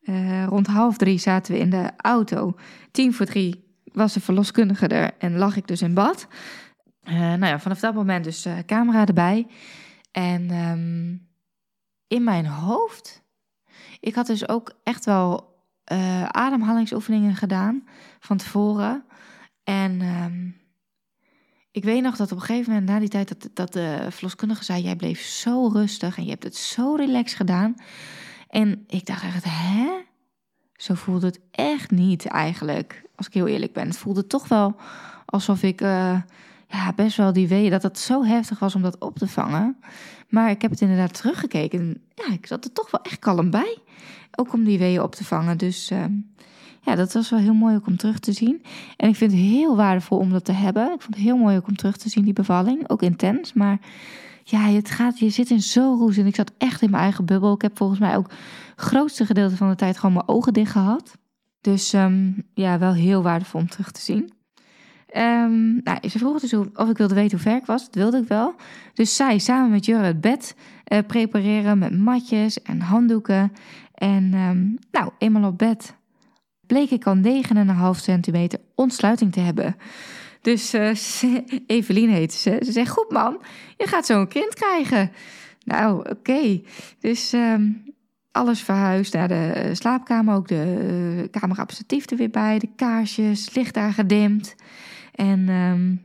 Uh, 0.07 0.45
rond 0.45 0.67
half 0.67 0.97
drie 0.97 1.19
zaten 1.19 1.53
we 1.53 1.59
in 1.59 1.71
de 1.71 1.91
auto. 1.97 2.55
Tien 2.91 3.15
voor 3.15 3.27
drie 3.27 3.65
was 3.85 4.13
de 4.13 4.21
verloskundige 4.21 4.87
er 4.87 5.15
en 5.19 5.37
lag 5.39 5.57
ik 5.57 5.67
dus 5.67 5.83
in 5.83 5.95
bad. 5.95 6.27
Uh, 7.05 7.19
nou 7.19 7.47
ja, 7.47 7.61
vanaf 7.61 7.81
dat 7.81 7.95
moment 7.95 8.25
dus 8.25 8.47
uh, 8.47 8.59
camera 8.67 9.07
erbij. 9.07 9.47
En 10.11 10.51
um, 10.51 11.29
in 12.07 12.25
mijn 12.25 12.47
hoofd, 12.47 13.23
ik 14.01 14.15
had 14.15 14.27
dus 14.27 14.49
ook 14.49 14.73
echt 14.83 15.05
wel 15.05 15.55
ademhalingsoefeningen 16.29 17.35
gedaan 17.35 17.89
van 18.21 18.37
tevoren. 18.37 19.05
En 19.65 20.01
um, 20.01 20.57
ik 21.77 21.85
weet 21.85 22.03
nog 22.03 22.17
dat 22.17 22.33
op 22.33 22.39
een 22.39 22.45
gegeven 22.45 22.73
moment 22.73 22.91
na 22.91 22.99
die 22.99 23.09
tijd 23.09 23.29
dat, 23.29 23.51
dat 23.55 23.73
de 23.73 24.07
verloskundige 24.11 24.65
zei: 24.65 24.83
Jij 24.83 24.97
bleef 24.97 25.21
zo 25.21 25.69
rustig 25.69 26.17
en 26.17 26.25
je 26.25 26.31
hebt 26.31 26.45
het 26.45 26.57
zo 26.57 26.95
relaxed 26.95 27.37
gedaan. 27.37 27.75
En 28.49 28.85
ik 28.87 29.07
dacht 29.07 29.23
echt, 29.23 29.45
hè? 29.49 29.89
Zo 30.77 30.95
voelde 30.95 31.27
het 31.27 31.41
echt 31.51 31.91
niet 31.91 32.27
eigenlijk, 32.27 33.03
als 33.15 33.27
ik 33.27 33.35
heel 33.35 33.47
eerlijk 33.47 33.73
ben. 33.73 33.87
Het 33.87 33.99
voelde 33.99 34.27
toch 34.27 34.49
wel 34.49 34.77
alsof 35.25 35.63
ik 35.63 35.81
uh, 35.81 36.21
ja, 36.69 36.93
best 36.97 37.17
wel 37.17 37.33
die 37.33 37.49
wee, 37.49 37.71
dat 37.71 37.83
het 37.83 37.99
zo 37.99 38.25
heftig 38.25 38.59
was 38.59 38.75
om 38.75 38.83
dat 38.83 38.99
op 38.99 39.19
te 39.19 39.29
vangen. 39.29 39.77
Maar 40.29 40.51
ik 40.51 40.63
heb 40.63 40.71
het 40.71 40.81
inderdaad 40.81 41.15
teruggekeken 41.15 41.79
en 41.79 42.03
ja, 42.15 42.33
ik 42.33 42.47
zat 42.47 42.65
er 42.65 42.73
toch 42.73 42.91
wel 42.91 43.01
echt 43.03 43.19
kalm 43.19 43.51
bij. 43.51 43.79
Ook 44.35 44.53
om 44.53 44.65
die 44.65 44.79
weeën 44.79 45.03
op 45.03 45.15
te 45.15 45.25
vangen. 45.25 45.59
Dus 45.59 45.91
uh, 45.91 46.05
ja, 46.81 46.95
dat 46.95 47.13
was 47.13 47.31
wel 47.31 47.39
heel 47.39 47.55
mooi 47.55 47.77
ook 47.77 47.87
om 47.87 47.97
terug 47.97 48.19
te 48.19 48.33
zien. 48.33 48.63
En 48.97 49.09
ik 49.09 49.17
vind 49.17 49.33
het 49.33 49.41
heel 49.41 49.77
waardevol 49.77 50.19
om 50.19 50.31
dat 50.31 50.45
te 50.45 50.53
hebben. 50.53 50.85
Ik 50.85 51.03
vond 51.03 51.15
het 51.15 51.25
heel 51.25 51.37
mooi 51.37 51.57
ook 51.57 51.67
om 51.67 51.77
terug 51.77 51.97
te 51.97 52.09
zien, 52.09 52.25
die 52.25 52.33
bevalling. 52.33 52.89
Ook 52.89 53.03
intens, 53.03 53.53
maar 53.53 53.79
ja, 54.49 54.69
het 54.69 54.91
gaat, 54.91 55.19
je 55.19 55.31
zit 55.31 55.51
in 55.51 55.63
zo'n 55.63 55.99
roes. 55.99 56.17
En 56.17 56.27
ik 56.27 56.35
zat 56.35 56.53
echt 56.59 56.83
in 56.83 56.91
mijn 56.91 57.03
eigen 57.03 57.25
bubbel. 57.25 57.55
Ik 57.55 57.63
heb 57.63 57.77
volgens 57.77 57.99
mij 57.99 58.17
ook 58.17 58.31
het 58.77 58.87
grootste 58.87 59.27
gedeelte 59.27 59.57
van 59.57 59.69
de 59.69 59.75
tijd 59.75 59.99
gewoon 59.99 60.15
mijn 60.15 60.29
ogen 60.29 60.53
dicht 60.53 60.73
gehad. 60.73 61.17
Dus 61.61 61.93
um, 61.93 62.43
ja, 62.55 62.79
wel 62.79 62.93
heel 62.93 63.23
waardevol 63.23 63.61
om 63.61 63.69
terug 63.69 63.91
te 63.91 64.01
zien. 64.01 64.33
Um, 65.17 65.81
nou, 65.83 66.09
ze 66.09 66.19
vroeg 66.19 66.41
dus 66.41 66.55
of 66.55 66.89
ik 66.89 66.97
wilde 66.97 67.15
weten 67.15 67.39
hoe 67.39 67.47
ver 67.47 67.57
ik 67.57 67.67
was. 67.67 67.85
Dat 67.85 67.95
wilde 67.95 68.19
ik 68.19 68.29
wel. 68.29 68.55
Dus 68.95 69.17
zij 69.17 69.39
samen 69.39 69.71
met 69.71 69.85
Jurre 69.85 70.05
het 70.05 70.21
bed 70.21 70.57
uh, 70.93 70.99
prepareren 71.07 71.79
met 71.79 71.99
matjes 71.99 72.63
en 72.63 72.81
handdoeken. 72.81 73.53
En 73.95 74.35
um, 74.35 74.79
nou, 74.91 75.11
eenmaal 75.19 75.51
op 75.51 75.59
bed 75.59 75.95
bleek 76.67 76.91
ik 76.91 77.07
al 77.07 77.17
9,5 77.95 78.01
centimeter 78.01 78.61
ontsluiting 78.75 79.33
te 79.33 79.41
hebben. 79.41 79.77
Dus 80.47 80.75
uh, 80.75 80.91
Evelien 81.67 82.11
heet 82.11 82.33
ze. 82.33 82.61
Ze 82.65 82.73
zegt, 82.73 82.91
goed 82.91 83.11
man, 83.11 83.41
je 83.77 83.87
gaat 83.87 84.07
zo 84.07 84.21
een 84.21 84.29
kind 84.29 84.55
krijgen. 84.55 85.13
Nou, 85.65 86.11
oké. 86.11 86.61
Dus 87.01 87.33
ehm, 87.33 87.71
alles 88.33 88.61
verhuisd 88.61 89.13
naar 89.13 89.29
de 89.29 89.71
slaapkamer. 89.73 90.35
Ook 90.35 90.49
de 90.49 91.19
uh, 91.23 91.41
camera 91.41 91.67
er 91.87 92.17
weer 92.17 92.31
bij. 92.31 92.59
De 92.59 92.69
kaarsjes, 92.77 93.55
licht 93.55 93.75
daar 93.75 93.93
gedimd. 93.93 94.55
En 95.15 95.49
um, 95.49 96.03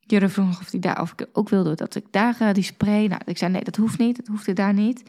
Jurre 0.00 0.28
vroeg 0.28 0.60
of, 0.60 0.70
die 0.70 0.80
daar, 0.80 1.00
of 1.00 1.12
ik 1.12 1.26
ook 1.32 1.48
wilde 1.48 1.74
dat 1.74 1.94
ik 1.94 2.04
daar 2.10 2.52
die 2.52 2.62
spray... 2.62 3.06
Nou, 3.06 3.20
ik 3.24 3.38
zei 3.38 3.52
nee, 3.52 3.64
dat 3.64 3.76
hoeft 3.76 3.98
niet. 3.98 4.16
Dat 4.16 4.26
hoefde 4.26 4.52
daar 4.52 4.74
niet. 4.74 5.02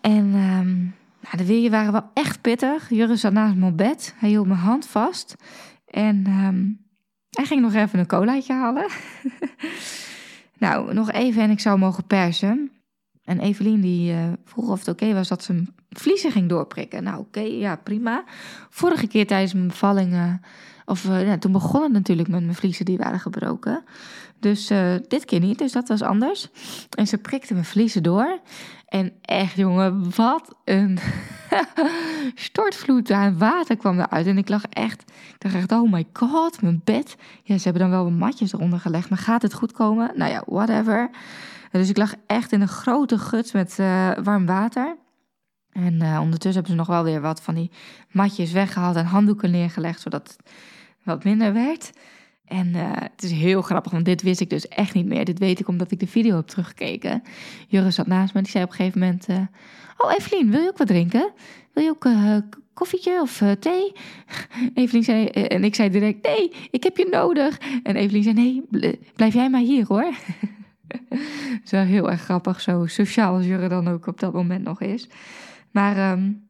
En... 0.00 0.34
Um, 0.34 0.94
nou, 1.20 1.36
de 1.36 1.46
weeën 1.46 1.70
waren 1.70 1.92
wel 1.92 2.10
echt 2.14 2.40
pittig. 2.40 2.90
Jurre 2.90 3.16
zat 3.16 3.32
naast 3.32 3.56
mijn 3.56 3.76
bed. 3.76 4.14
Hij 4.16 4.28
hield 4.28 4.46
mijn 4.46 4.58
hand 4.58 4.86
vast. 4.86 5.36
En 5.90 6.26
um, 6.26 6.86
hij 7.30 7.44
ging 7.44 7.60
nog 7.60 7.74
even 7.74 7.98
een 7.98 8.06
colaatje 8.06 8.52
halen. 8.52 8.86
nou, 10.58 10.94
nog 10.94 11.12
even 11.12 11.42
en 11.42 11.50
ik 11.50 11.60
zou 11.60 11.78
mogen 11.78 12.06
persen. 12.06 12.70
En 13.24 13.40
Evelien 13.40 13.80
die 13.80 14.12
uh, 14.12 14.32
vroeg 14.44 14.68
of 14.68 14.78
het 14.78 14.88
oké 14.88 15.14
was 15.14 15.28
dat 15.28 15.42
ze 15.42 15.52
een 15.52 15.74
vliezen 15.90 16.32
ging 16.32 16.48
doorprikken. 16.48 17.02
Nou, 17.02 17.18
oké, 17.18 17.40
ja, 17.40 17.76
prima. 17.76 18.24
Vorige 18.70 19.06
keer 19.06 19.26
tijdens 19.26 19.52
mijn 19.52 19.66
bevalling, 19.66 20.12
uh, 20.12 20.32
of 20.84 21.04
ja, 21.04 21.38
toen 21.38 21.52
begon 21.52 21.82
het 21.82 21.92
natuurlijk 21.92 22.28
met 22.28 22.42
mijn 22.42 22.54
vliezen 22.54 22.84
die 22.84 22.98
waren 22.98 23.20
gebroken. 23.20 23.84
Dus 24.40 24.66
dit 25.08 25.24
keer 25.24 25.40
niet, 25.40 25.58
dus 25.58 25.72
dat 25.72 25.88
was 25.88 26.02
anders. 26.02 26.48
En 26.90 27.06
ze 27.06 27.18
prikte 27.18 27.52
mijn 27.52 27.64
vliezen 27.64 28.02
door. 28.02 28.40
En 28.90 29.12
echt, 29.20 29.56
jongen, 29.56 30.16
wat 30.16 30.54
een 30.64 30.98
stortvloed 32.34 33.10
aan 33.10 33.38
water 33.38 33.76
kwam 33.76 34.00
eruit. 34.00 34.26
En 34.26 34.38
ik 34.38 34.48
lag 34.48 34.64
echt, 34.64 35.02
ik 35.10 35.34
dacht 35.38 35.54
echt, 35.54 35.72
oh 35.72 35.92
my 35.92 36.06
god, 36.12 36.62
mijn 36.62 36.80
bed. 36.84 37.16
Ja, 37.42 37.56
ze 37.56 37.64
hebben 37.64 37.82
dan 37.82 37.90
wel 37.90 38.04
wat 38.04 38.12
matjes 38.12 38.52
eronder 38.52 38.80
gelegd, 38.80 39.08
maar 39.08 39.18
gaat 39.18 39.42
het 39.42 39.54
goed 39.54 39.72
komen? 39.72 40.12
Nou 40.14 40.30
ja, 40.30 40.42
whatever. 40.46 41.10
Dus 41.70 41.88
ik 41.88 41.96
lag 41.96 42.14
echt 42.26 42.52
in 42.52 42.60
een 42.60 42.68
grote 42.68 43.18
gut 43.18 43.52
met 43.52 43.76
uh, 43.80 44.10
warm 44.22 44.46
water. 44.46 44.96
En 45.72 46.02
uh, 46.02 46.18
ondertussen 46.20 46.52
hebben 46.52 46.70
ze 46.70 46.76
nog 46.76 46.86
wel 46.86 47.04
weer 47.04 47.20
wat 47.20 47.42
van 47.42 47.54
die 47.54 47.70
matjes 48.10 48.52
weggehaald 48.52 48.96
en 48.96 49.04
handdoeken 49.04 49.50
neergelegd, 49.50 50.00
zodat 50.00 50.28
het 50.28 50.50
wat 51.02 51.24
minder 51.24 51.52
werd. 51.52 51.92
En 52.50 52.66
uh, 52.66 52.90
het 52.92 53.22
is 53.22 53.30
heel 53.30 53.62
grappig, 53.62 53.92
want 53.92 54.04
dit 54.04 54.22
wist 54.22 54.40
ik 54.40 54.50
dus 54.50 54.68
echt 54.68 54.94
niet 54.94 55.06
meer. 55.06 55.24
Dit 55.24 55.38
weet 55.38 55.60
ik 55.60 55.68
omdat 55.68 55.90
ik 55.90 56.00
de 56.00 56.06
video 56.06 56.36
heb 56.36 56.46
teruggekeken. 56.46 57.22
Jurre 57.68 57.90
zat 57.90 58.06
naast 58.06 58.32
me 58.32 58.38
en 58.38 58.42
die 58.42 58.52
zei 58.52 58.64
op 58.64 58.70
een 58.70 58.76
gegeven 58.76 59.00
moment... 59.00 59.28
Uh, 59.28 59.36
oh, 59.96 60.12
Evelien, 60.18 60.50
wil 60.50 60.60
je 60.60 60.68
ook 60.68 60.78
wat 60.78 60.86
drinken? 60.86 61.32
Wil 61.72 61.84
je 61.84 61.90
ook 61.90 62.04
uh, 62.04 62.36
koffietje 62.74 63.20
of 63.20 63.42
thee? 63.58 63.92
Evelien 64.74 65.04
zei... 65.04 65.26
en 65.26 65.64
ik 65.64 65.74
zei 65.74 65.90
direct, 65.90 66.26
nee, 66.26 66.52
ik 66.70 66.82
heb 66.82 66.96
je 66.96 67.06
nodig. 67.10 67.58
En 67.82 67.96
Evelien 67.96 68.22
zei, 68.22 68.34
nee, 68.34 68.98
blijf 69.16 69.34
jij 69.34 69.50
maar 69.50 69.60
hier 69.60 69.84
hoor. 69.88 70.14
Zo 71.64 71.76
heel 71.76 72.10
erg 72.10 72.20
grappig, 72.22 72.60
zo 72.60 72.86
sociaal 72.86 73.34
als 73.34 73.46
Jurre 73.46 73.68
dan 73.68 73.88
ook 73.88 74.06
op 74.06 74.20
dat 74.20 74.32
moment 74.32 74.64
nog 74.64 74.80
is. 74.80 75.08
Maar... 75.70 76.12
Um, 76.12 76.48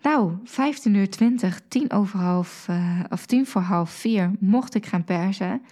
nou, 0.00 0.32
15 0.44 0.94
uur 0.94 1.10
20, 1.10 1.60
tien 1.68 1.92
over 1.92 2.18
half, 2.18 2.66
uh, 2.70 3.00
of 3.08 3.26
tien 3.26 3.46
voor 3.46 3.62
half 3.62 3.90
vier 3.90 4.30
mocht 4.38 4.74
ik 4.74 4.86
gaan 4.86 5.04
persen. 5.04 5.62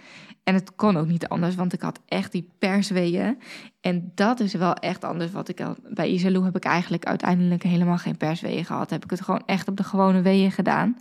En 0.43 0.53
het 0.53 0.75
kon 0.75 0.97
ook 0.97 1.07
niet 1.07 1.27
anders, 1.27 1.55
want 1.55 1.73
ik 1.73 1.81
had 1.81 1.99
echt 2.05 2.31
die 2.31 2.49
persweeën. 2.59 3.37
En 3.81 4.11
dat 4.15 4.39
is 4.39 4.53
wel 4.53 4.73
echt 4.73 5.03
anders 5.03 5.31
wat 5.31 5.49
ik 5.49 5.61
al... 5.61 5.75
Bij 5.93 6.09
Isalou 6.09 6.45
heb 6.45 6.55
ik 6.55 6.63
eigenlijk 6.63 7.05
uiteindelijk 7.05 7.63
helemaal 7.63 7.97
geen 7.97 8.17
persweeën 8.17 8.65
gehad. 8.65 8.89
Heb 8.89 9.03
ik 9.03 9.09
het 9.09 9.21
gewoon 9.21 9.43
echt 9.45 9.67
op 9.67 9.77
de 9.77 9.83
gewone 9.83 10.21
weeën 10.21 10.51
gedaan. 10.51 10.97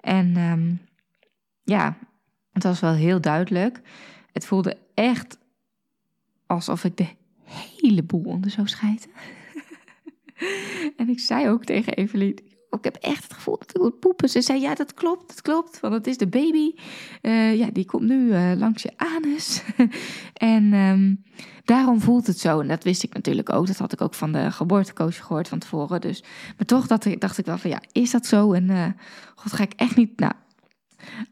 En 0.00 0.36
um, 0.36 0.80
ja, 1.62 1.96
het 2.52 2.62
was 2.62 2.80
wel 2.80 2.92
heel 2.92 3.20
duidelijk. 3.20 3.80
Het 4.32 4.46
voelde 4.46 4.76
echt 4.94 5.38
alsof 6.46 6.84
ik 6.84 6.96
de 6.96 7.08
hele 7.80 8.02
boel 8.02 8.24
onder 8.24 8.50
zou 8.50 8.68
schijten. 8.68 9.10
en 10.96 11.08
ik 11.08 11.20
zei 11.20 11.48
ook 11.48 11.64
tegen 11.64 11.94
Evelien, 11.94 12.38
ik 12.70 12.84
heb 12.84 12.96
echt 12.96 13.22
het 13.22 13.32
gevoel 13.32 13.58
dat 13.58 13.70
ik 13.70 13.82
moet 13.82 13.98
poepen. 13.98 14.28
Ze 14.28 14.40
zei, 14.40 14.60
ja, 14.60 14.74
dat 14.74 14.94
klopt, 14.94 15.28
dat 15.28 15.42
klopt, 15.42 15.80
want 15.80 15.94
het 15.94 16.06
is 16.06 16.16
de 16.16 16.26
baby. 16.26 16.74
Uh, 17.22 17.54
ja, 17.54 17.68
die 17.72 17.84
komt 17.84 18.02
nu 18.02 18.28
uh, 18.28 18.52
langs 18.56 18.82
je 18.82 18.92
anus. 18.96 19.62
en 20.32 20.72
um, 20.72 21.24
daarom 21.64 22.00
voelt 22.00 22.26
het 22.26 22.38
zo. 22.38 22.60
En 22.60 22.68
dat 22.68 22.84
wist 22.84 23.02
ik 23.02 23.14
natuurlijk 23.14 23.52
ook. 23.52 23.66
Dat 23.66 23.78
had 23.78 23.92
ik 23.92 24.00
ook 24.00 24.14
van 24.14 24.32
de 24.32 24.50
geboortecoach 24.50 25.16
gehoord 25.16 25.48
van 25.48 25.58
tevoren. 25.58 26.00
Dus, 26.00 26.22
maar 26.56 26.66
toch 26.66 26.86
dacht, 26.86 27.20
dacht 27.20 27.38
ik 27.38 27.46
wel 27.46 27.58
van, 27.58 27.70
ja, 27.70 27.82
is 27.92 28.10
dat 28.10 28.26
zo? 28.26 28.52
En 28.52 28.70
uh, 28.70 28.86
god, 29.34 29.52
ga 29.52 29.62
ik 29.62 29.72
echt 29.76 29.96
niet... 29.96 30.18
Nou, 30.18 30.32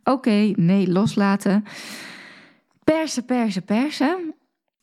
oké, 0.04 0.52
nee, 0.56 0.92
loslaten. 0.92 1.64
Persen, 2.84 3.24
persen, 3.24 3.64
persen. 3.64 4.34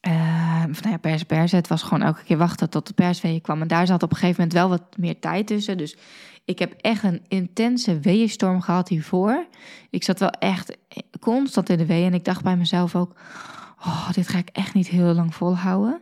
Uh, 0.07 0.65
ja, 0.81 0.97
persen, 1.01 1.27
persen. 1.27 1.57
Het 1.57 1.67
was 1.67 1.83
gewoon 1.83 2.01
elke 2.01 2.23
keer 2.23 2.37
wachten 2.37 2.69
tot 2.69 2.87
de 2.87 2.93
perswee 2.93 3.41
kwam. 3.41 3.61
En 3.61 3.67
daar 3.67 3.87
zat 3.87 4.03
op 4.03 4.11
een 4.11 4.17
gegeven 4.17 4.41
moment 4.41 4.59
wel 4.59 4.69
wat 4.69 4.97
meer 4.97 5.19
tijd 5.19 5.47
tussen. 5.47 5.77
Dus 5.77 5.97
ik 6.45 6.59
heb 6.59 6.73
echt 6.81 7.03
een 7.03 7.21
intense 7.27 7.99
weeënstorm 7.99 8.61
gehad 8.61 8.89
hiervoor. 8.89 9.45
Ik 9.89 10.03
zat 10.03 10.19
wel 10.19 10.29
echt 10.29 10.77
constant 11.19 11.69
in 11.69 11.77
de 11.77 11.85
wee. 11.85 12.05
En 12.05 12.13
ik 12.13 12.25
dacht 12.25 12.43
bij 12.43 12.57
mezelf 12.57 12.95
ook... 12.95 13.15
Oh, 13.85 14.11
dit 14.11 14.27
ga 14.27 14.37
ik 14.37 14.49
echt 14.49 14.73
niet 14.73 14.87
heel 14.87 15.13
lang 15.13 15.35
volhouden. 15.35 16.01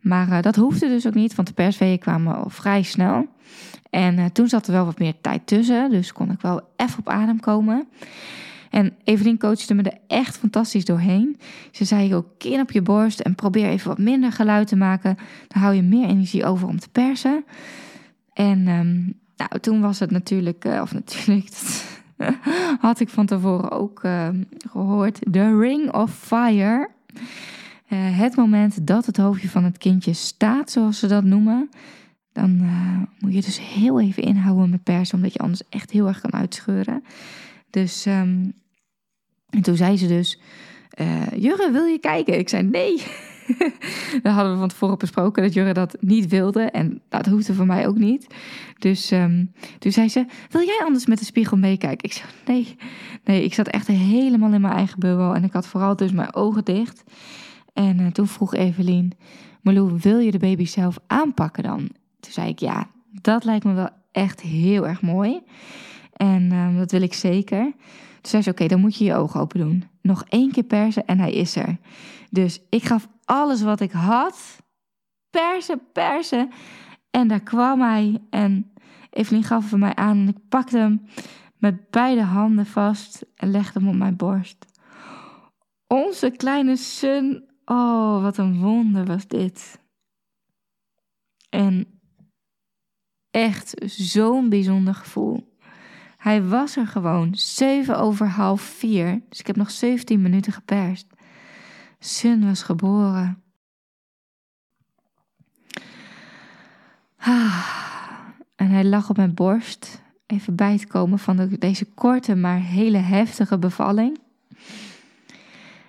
Maar 0.00 0.28
uh, 0.28 0.42
dat 0.42 0.56
hoefde 0.56 0.88
dus 0.88 1.06
ook 1.06 1.14
niet, 1.14 1.34
want 1.34 1.48
de 1.48 1.54
persweeën 1.54 1.98
kwamen 1.98 2.36
al 2.36 2.50
vrij 2.50 2.82
snel. 2.82 3.26
En 3.90 4.18
uh, 4.18 4.24
toen 4.24 4.48
zat 4.48 4.66
er 4.66 4.72
wel 4.72 4.84
wat 4.84 4.98
meer 4.98 5.14
tijd 5.20 5.46
tussen. 5.46 5.90
Dus 5.90 6.12
kon 6.12 6.30
ik 6.30 6.40
wel 6.40 6.60
even 6.76 6.98
op 6.98 7.08
adem 7.08 7.40
komen. 7.40 7.88
En 8.70 8.92
Evelien 9.04 9.38
coachte 9.38 9.74
me 9.74 9.82
er 9.82 9.98
echt 10.06 10.38
fantastisch 10.38 10.84
doorheen. 10.84 11.40
Ze 11.70 11.84
zei 11.84 12.14
ook, 12.14 12.26
kin 12.38 12.60
op 12.60 12.70
je 12.70 12.82
borst 12.82 13.20
en 13.20 13.34
probeer 13.34 13.68
even 13.68 13.88
wat 13.88 13.98
minder 13.98 14.32
geluid 14.32 14.68
te 14.68 14.76
maken. 14.76 15.16
Dan 15.48 15.62
hou 15.62 15.74
je 15.74 15.82
meer 15.82 16.08
energie 16.08 16.44
over 16.44 16.68
om 16.68 16.78
te 16.78 16.88
persen. 16.88 17.44
En 18.32 18.68
um, 18.68 19.19
nou, 19.48 19.60
toen 19.60 19.80
was 19.80 19.98
het 19.98 20.10
natuurlijk, 20.10 20.64
uh, 20.64 20.80
of 20.82 20.92
natuurlijk, 20.92 21.48
had 22.80 23.00
ik 23.00 23.08
van 23.08 23.26
tevoren 23.26 23.70
ook 23.70 24.04
uh, 24.04 24.28
gehoord, 24.70 25.18
The 25.32 25.58
Ring 25.58 25.92
of 25.92 26.14
Fire. 26.14 26.88
Uh, 27.88 28.18
het 28.18 28.36
moment 28.36 28.86
dat 28.86 29.06
het 29.06 29.16
hoofdje 29.16 29.48
van 29.48 29.64
het 29.64 29.78
kindje 29.78 30.12
staat, 30.12 30.70
zoals 30.70 30.98
ze 30.98 31.06
dat 31.06 31.24
noemen. 31.24 31.70
Dan 32.32 32.68
moet 33.18 33.34
je 33.34 33.42
dus 33.42 33.60
heel 33.60 34.00
even 34.00 34.22
inhouden 34.22 34.70
met 34.70 34.82
persen, 34.82 35.16
omdat 35.16 35.32
je 35.32 35.38
anders 35.38 35.62
echt 35.68 35.90
heel 35.90 36.06
erg 36.06 36.20
kan 36.20 36.32
uitscheuren. 36.32 37.04
Dus 37.70 38.06
um, 38.06 38.52
en 39.50 39.62
toen 39.62 39.76
zei 39.76 39.96
ze 39.96 40.06
dus, 40.06 40.40
Jurre, 41.36 41.70
wil 41.70 41.84
je 41.84 41.98
kijken? 41.98 42.38
Ik 42.38 42.48
zei 42.48 42.62
nee. 42.62 43.02
Daar 44.22 44.32
hadden 44.32 44.52
we 44.52 44.58
van 44.58 44.68
tevoren 44.68 44.98
besproken 44.98 45.42
dat 45.42 45.52
Jurre 45.52 45.72
dat 45.72 45.96
niet 46.00 46.28
wilde. 46.28 46.62
En 46.62 47.00
dat 47.08 47.26
hoefde 47.26 47.54
voor 47.54 47.66
mij 47.66 47.86
ook 47.86 47.98
niet. 47.98 48.26
Dus 48.78 49.10
um, 49.10 49.52
toen 49.78 49.92
zei 49.92 50.08
ze: 50.08 50.26
Wil 50.50 50.62
jij 50.62 50.80
anders 50.84 51.06
met 51.06 51.18
de 51.18 51.24
spiegel 51.24 51.56
meekijken? 51.56 52.08
Ik 52.08 52.12
zei: 52.12 52.28
Nee, 52.46 52.76
nee, 53.24 53.44
ik 53.44 53.54
zat 53.54 53.68
echt 53.68 53.86
helemaal 53.86 54.52
in 54.52 54.60
mijn 54.60 54.74
eigen 54.74 54.98
bubbel. 54.98 55.34
En 55.34 55.44
ik 55.44 55.52
had 55.52 55.66
vooral 55.66 55.96
dus 55.96 56.12
mijn 56.12 56.34
ogen 56.34 56.64
dicht. 56.64 57.02
En 57.72 58.00
uh, 58.00 58.06
toen 58.06 58.26
vroeg 58.26 58.54
Evelien: 58.54 59.12
Marlou, 59.62 59.98
wil 60.00 60.18
je 60.18 60.30
de 60.30 60.38
baby 60.38 60.64
zelf 60.64 60.98
aanpakken 61.06 61.62
dan? 61.62 61.78
Toen 62.20 62.32
zei 62.32 62.48
ik: 62.48 62.58
Ja, 62.58 62.88
dat 63.20 63.44
lijkt 63.44 63.64
me 63.64 63.72
wel 63.72 63.90
echt 64.12 64.40
heel 64.40 64.88
erg 64.88 65.02
mooi. 65.02 65.40
En 66.20 66.52
um, 66.52 66.76
dat 66.76 66.90
wil 66.90 67.02
ik 67.02 67.14
zeker. 67.14 67.62
Toen 68.20 68.30
zei 68.30 68.42
ze: 68.42 68.50
Oké, 68.50 68.66
dan 68.66 68.80
moet 68.80 68.96
je 68.96 69.04
je 69.04 69.14
ogen 69.14 69.40
open 69.40 69.60
doen. 69.60 69.84
Nog 70.02 70.24
één 70.28 70.52
keer 70.52 70.62
persen 70.62 71.06
en 71.06 71.18
hij 71.18 71.32
is 71.32 71.56
er. 71.56 71.78
Dus 72.30 72.60
ik 72.68 72.84
gaf 72.84 73.08
alles 73.24 73.62
wat 73.62 73.80
ik 73.80 73.92
had. 73.92 74.62
Persen, 75.30 75.80
persen. 75.92 76.50
En 77.10 77.28
daar 77.28 77.40
kwam 77.40 77.80
hij. 77.80 78.18
En 78.30 78.72
Evelien 79.10 79.44
gaf 79.44 79.70
hem 79.70 79.78
mij 79.78 79.94
aan. 79.94 80.16
En 80.16 80.28
ik 80.28 80.48
pakte 80.48 80.78
hem 80.78 81.06
met 81.56 81.90
beide 81.90 82.22
handen 82.22 82.66
vast. 82.66 83.24
En 83.34 83.50
legde 83.50 83.78
hem 83.78 83.88
op 83.88 83.94
mijn 83.94 84.16
borst. 84.16 84.66
Onze 85.86 86.30
kleine 86.30 86.76
Sun. 86.76 87.48
Oh, 87.64 88.22
wat 88.22 88.38
een 88.38 88.60
wonder 88.60 89.04
was 89.04 89.26
dit. 89.26 89.80
En 91.48 92.00
echt 93.30 93.74
zo'n 93.86 94.48
bijzonder 94.48 94.94
gevoel. 94.94 95.49
Hij 96.20 96.42
was 96.42 96.76
er 96.76 96.86
gewoon, 96.86 97.34
zeven 97.34 97.98
over 97.98 98.26
half 98.26 98.60
vier. 98.60 99.20
Dus 99.28 99.40
ik 99.40 99.46
heb 99.46 99.56
nog 99.56 99.70
17 99.70 100.22
minuten 100.22 100.52
geperst. 100.52 101.06
Sun 101.98 102.44
was 102.46 102.62
geboren. 102.62 103.42
Ah, 107.16 107.68
en 108.56 108.70
hij 108.70 108.84
lag 108.84 109.10
op 109.10 109.16
mijn 109.16 109.34
borst, 109.34 110.02
even 110.26 110.54
bij 110.54 110.78
te 110.78 110.86
komen 110.86 111.18
van 111.18 111.48
deze 111.58 111.84
korte 111.84 112.34
maar 112.34 112.60
hele 112.60 112.98
heftige 112.98 113.58
bevalling. 113.58 114.18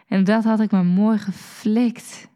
En 0.08 0.24
dat 0.24 0.44
had 0.44 0.60
ik 0.60 0.72
maar 0.72 0.86
mooi 0.86 1.18
geflikt. 1.18 2.28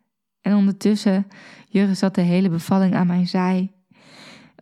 En 0.41 0.55
ondertussen, 0.55 1.27
Jurre 1.69 1.93
zat 1.93 2.15
de 2.15 2.21
hele 2.21 2.49
bevalling 2.49 2.95
aan 2.95 3.07
mijn 3.07 3.27
zij. 3.27 3.74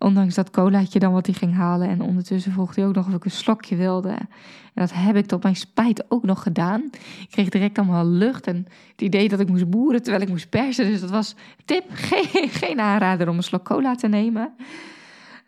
Ondanks 0.03 0.35
dat 0.35 0.49
colaatje 0.49 0.99
dan 0.99 1.13
wat 1.13 1.25
hij 1.25 1.35
ging 1.35 1.53
halen. 1.53 1.89
En 1.89 2.01
ondertussen 2.01 2.51
vroeg 2.51 2.75
hij 2.75 2.85
ook 2.85 2.95
nog 2.95 3.07
of 3.07 3.13
ik 3.13 3.25
een 3.25 3.31
slokje 3.31 3.75
wilde. 3.75 4.09
En 4.09 4.81
dat 4.81 4.93
heb 4.93 5.15
ik 5.15 5.25
tot 5.25 5.43
mijn 5.43 5.55
spijt 5.55 6.11
ook 6.11 6.23
nog 6.23 6.43
gedaan. 6.43 6.81
Ik 7.21 7.27
kreeg 7.29 7.49
direct 7.49 7.77
allemaal 7.77 8.05
lucht 8.05 8.47
en 8.47 8.67
het 8.91 9.01
idee 9.01 9.29
dat 9.29 9.39
ik 9.39 9.49
moest 9.49 9.69
boeren 9.69 10.01
terwijl 10.01 10.23
ik 10.23 10.29
moest 10.29 10.49
persen. 10.49 10.85
Dus 10.85 11.01
dat 11.01 11.09
was 11.09 11.35
tip, 11.65 11.85
geen, 12.09 12.49
geen 12.49 12.79
aanrader 12.79 13.29
om 13.29 13.37
een 13.37 13.43
slok 13.43 13.65
cola 13.65 13.95
te 13.95 14.07
nemen. 14.07 14.53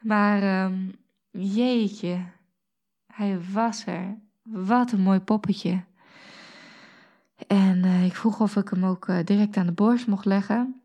Maar 0.02 0.64
um, 0.66 0.96
jeetje, 1.32 2.18
hij 3.14 3.40
was 3.54 3.86
er. 3.86 4.18
Wat 4.44 4.92
een 4.92 5.02
mooi 5.02 5.20
poppetje. 5.20 5.84
En 7.48 7.78
uh, 7.78 8.06
ik 8.06 8.16
vroeg 8.16 8.40
of 8.40 8.56
ik 8.56 8.70
hem 8.70 8.86
ook 8.86 9.08
uh, 9.08 9.18
direct 9.24 9.58
aan 9.58 9.66
de 9.66 9.72
borst 9.72 10.08
mocht 10.08 10.26
leggen. 10.26 10.85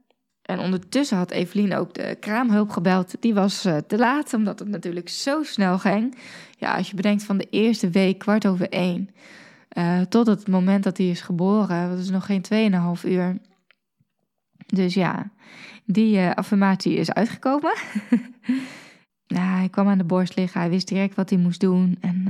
En 0.50 0.58
ondertussen 0.58 1.16
had 1.16 1.30
Evelien 1.30 1.74
ook 1.74 1.94
de 1.94 2.16
kraamhulp 2.20 2.70
gebeld. 2.70 3.14
Die 3.20 3.34
was 3.34 3.66
uh, 3.66 3.76
te 3.76 3.98
laat, 3.98 4.34
omdat 4.34 4.58
het 4.58 4.68
natuurlijk 4.68 5.08
zo 5.08 5.42
snel 5.42 5.78
ging. 5.78 6.16
Ja, 6.58 6.76
als 6.76 6.90
je 6.90 6.96
bedenkt 6.96 7.22
van 7.22 7.38
de 7.38 7.46
eerste 7.50 7.90
week, 7.90 8.18
kwart 8.18 8.46
over 8.46 8.68
één... 8.68 9.08
tot 10.08 10.26
het 10.26 10.48
moment 10.48 10.84
dat 10.84 10.96
hij 10.96 11.08
is 11.08 11.20
geboren, 11.20 11.90
dat 11.90 11.98
is 11.98 12.10
nog 12.10 12.26
geen 12.26 12.72
2,5 13.02 13.08
uur. 13.10 13.38
Dus 14.66 14.94
ja, 14.94 15.30
die 15.84 16.28
affirmatie 16.28 16.94
is 16.94 17.12
uitgekomen. 17.12 17.72
hij 19.26 19.68
kwam 19.70 19.88
aan 19.88 19.98
de 19.98 20.04
borst 20.04 20.36
liggen, 20.36 20.60
hij 20.60 20.70
wist 20.70 20.88
direct 20.88 21.14
wat 21.14 21.30
hij 21.30 21.38
moest 21.38 21.60
doen. 21.60 21.98
En 22.00 22.28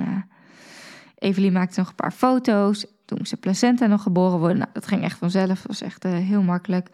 Evelien 1.20 1.52
maakte 1.52 1.78
nog 1.78 1.88
een 1.88 1.94
paar 1.94 2.12
foto's. 2.12 2.86
Toen 3.04 3.18
de 3.22 3.36
placenta 3.36 3.86
nog 3.86 4.02
geboren 4.02 4.38
worden. 4.38 4.58
Nou, 4.58 4.70
dat 4.72 4.86
ging 4.86 5.02
echt 5.02 5.18
vanzelf. 5.18 5.64
Was 5.66 5.82
echt 5.82 6.04
uh, 6.04 6.12
heel 6.12 6.42
makkelijk. 6.42 6.88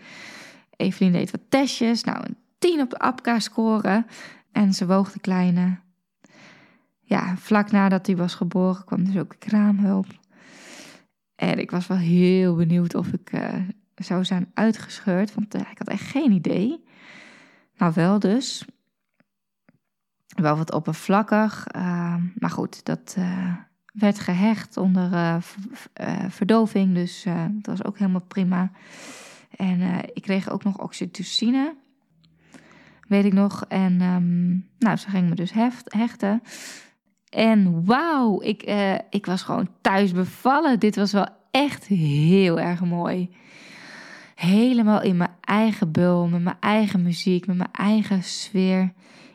Evelien 0.77 1.13
deed 1.13 1.31
wat 1.31 1.41
testjes. 1.49 2.05
Nou, 2.05 2.19
een 2.25 2.37
10 2.59 2.81
op 2.81 2.91
de 2.91 2.99
APCA 2.99 3.39
scoren. 3.39 4.07
En 4.53 4.73
ze 4.73 4.87
woog 4.87 5.13
de 5.13 5.21
kleine. 5.21 5.79
Ja, 7.01 7.37
vlak 7.37 7.71
nadat 7.71 8.07
hij 8.07 8.17
was 8.17 8.35
geboren 8.35 8.85
kwam 8.85 9.05
dus 9.05 9.17
ook 9.17 9.35
kraamhulp. 9.39 10.07
En 11.35 11.59
ik 11.59 11.71
was 11.71 11.87
wel 11.87 11.97
heel 11.97 12.55
benieuwd 12.55 12.95
of 12.95 13.13
ik 13.13 13.33
uh, 13.33 13.55
zou 13.95 14.25
zijn 14.25 14.51
uitgescheurd. 14.55 15.35
Want 15.35 15.55
uh, 15.55 15.61
ik 15.61 15.79
had 15.79 15.89
echt 15.89 16.11
geen 16.11 16.33
idee. 16.33 16.85
Nou, 17.77 17.93
wel 17.95 18.19
dus. 18.19 18.65
Wel 20.27 20.57
wat 20.57 20.73
oppervlakkig. 20.73 21.67
maar 22.35 22.51
goed, 22.51 22.85
dat 22.85 23.17
werd 23.93 24.19
gehecht 24.19 24.77
onder 24.77 25.41
verdoving. 26.29 26.95
Dus 26.95 27.23
dat 27.51 27.67
was 27.67 27.85
ook 27.85 27.99
helemaal 27.99 28.21
prima. 28.21 28.71
En 29.51 29.81
ik 30.15 30.23
kreeg 30.23 30.51
ook 30.51 30.65
nog 30.65 30.79
oxytocine. 30.79 31.75
Weet 33.09 33.25
ik 33.25 33.33
nog. 33.33 33.65
En 33.69 34.01
um, 34.01 34.69
nou, 34.79 34.97
ze 34.97 35.11
ging 35.11 35.29
me 35.29 35.35
dus 35.35 35.53
hechten. 35.85 36.43
En 37.29 37.85
wauw, 37.85 38.43
ik, 38.43 38.63
ik 39.11 39.27
was 39.27 39.43
gewoon 39.43 39.69
thuis 39.81 40.13
bevallen. 40.13 40.79
Dit 40.81 40.97
was 40.97 41.13
wel 41.13 41.29
echt 41.51 41.87
heel 41.87 42.61
erg 42.61 42.85
mooi. 42.85 43.31
Helemaal 44.35 45.03
in 45.03 45.17
mijn 45.17 45.37
eigen 45.41 45.93
bul, 45.93 46.29
met 46.29 46.43
mijn 46.43 46.57
eigen 46.61 47.03
muziek, 47.03 47.47
met 47.47 47.57
mijn 47.57 47.73
eigen 47.73 48.23
sfeer. 48.23 48.93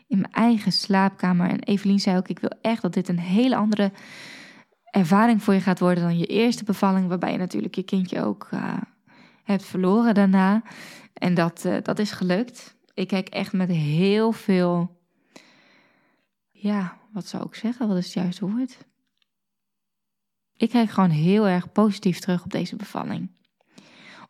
In 0.07 0.19
mijn 0.19 0.33
eigen 0.33 0.71
slaapkamer. 0.71 1.49
En 1.49 1.59
Evelien 1.59 1.99
zei 1.99 2.17
ook: 2.17 2.27
Ik 2.27 2.39
wil 2.39 2.53
echt 2.61 2.81
dat 2.81 2.93
dit 2.93 3.07
een 3.07 3.19
hele 3.19 3.55
andere 3.55 3.91
ervaring 4.91 5.43
voor 5.43 5.53
je 5.53 5.59
gaat 5.59 5.79
worden 5.79 6.03
dan 6.03 6.17
je 6.17 6.25
eerste 6.25 6.63
bevalling, 6.63 7.07
waarbij 7.07 7.31
je 7.31 7.37
natuurlijk 7.37 7.75
je 7.75 7.83
kindje 7.83 8.23
ook 8.23 8.49
uh, 8.53 8.73
hebt 9.51 9.65
verloren 9.65 10.13
daarna. 10.13 10.63
En 11.13 11.33
dat, 11.33 11.65
uh, 11.65 11.77
dat 11.81 11.99
is 11.99 12.11
gelukt. 12.11 12.75
Ik 12.93 13.07
kijk 13.07 13.29
echt 13.29 13.53
met 13.53 13.69
heel 13.69 14.31
veel. 14.31 14.99
Ja, 16.51 16.97
wat 17.13 17.27
zou 17.27 17.45
ik 17.45 17.55
zeggen? 17.55 17.87
Wat 17.87 17.97
is 17.97 18.05
het 18.05 18.13
juiste 18.13 18.49
woord? 18.49 18.77
Ik 20.57 20.69
kijk 20.69 20.89
gewoon 20.89 21.09
heel 21.09 21.47
erg 21.47 21.71
positief 21.71 22.19
terug 22.19 22.43
op 22.43 22.51
deze 22.51 22.75
bevalling. 22.75 23.31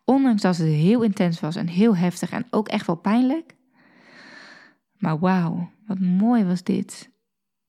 Ondanks 0.04 0.42
dat 0.42 0.56
het 0.56 0.66
heel 0.66 1.02
intens 1.02 1.40
was 1.40 1.56
en 1.56 1.66
heel 1.66 1.96
heftig 1.96 2.30
en 2.30 2.46
ook 2.50 2.68
echt 2.68 2.86
wel 2.86 2.96
pijnlijk. 2.96 3.54
Maar 4.98 5.18
wauw, 5.18 5.70
wat 5.86 5.98
mooi 5.98 6.44
was 6.44 6.62
dit. 6.62 7.10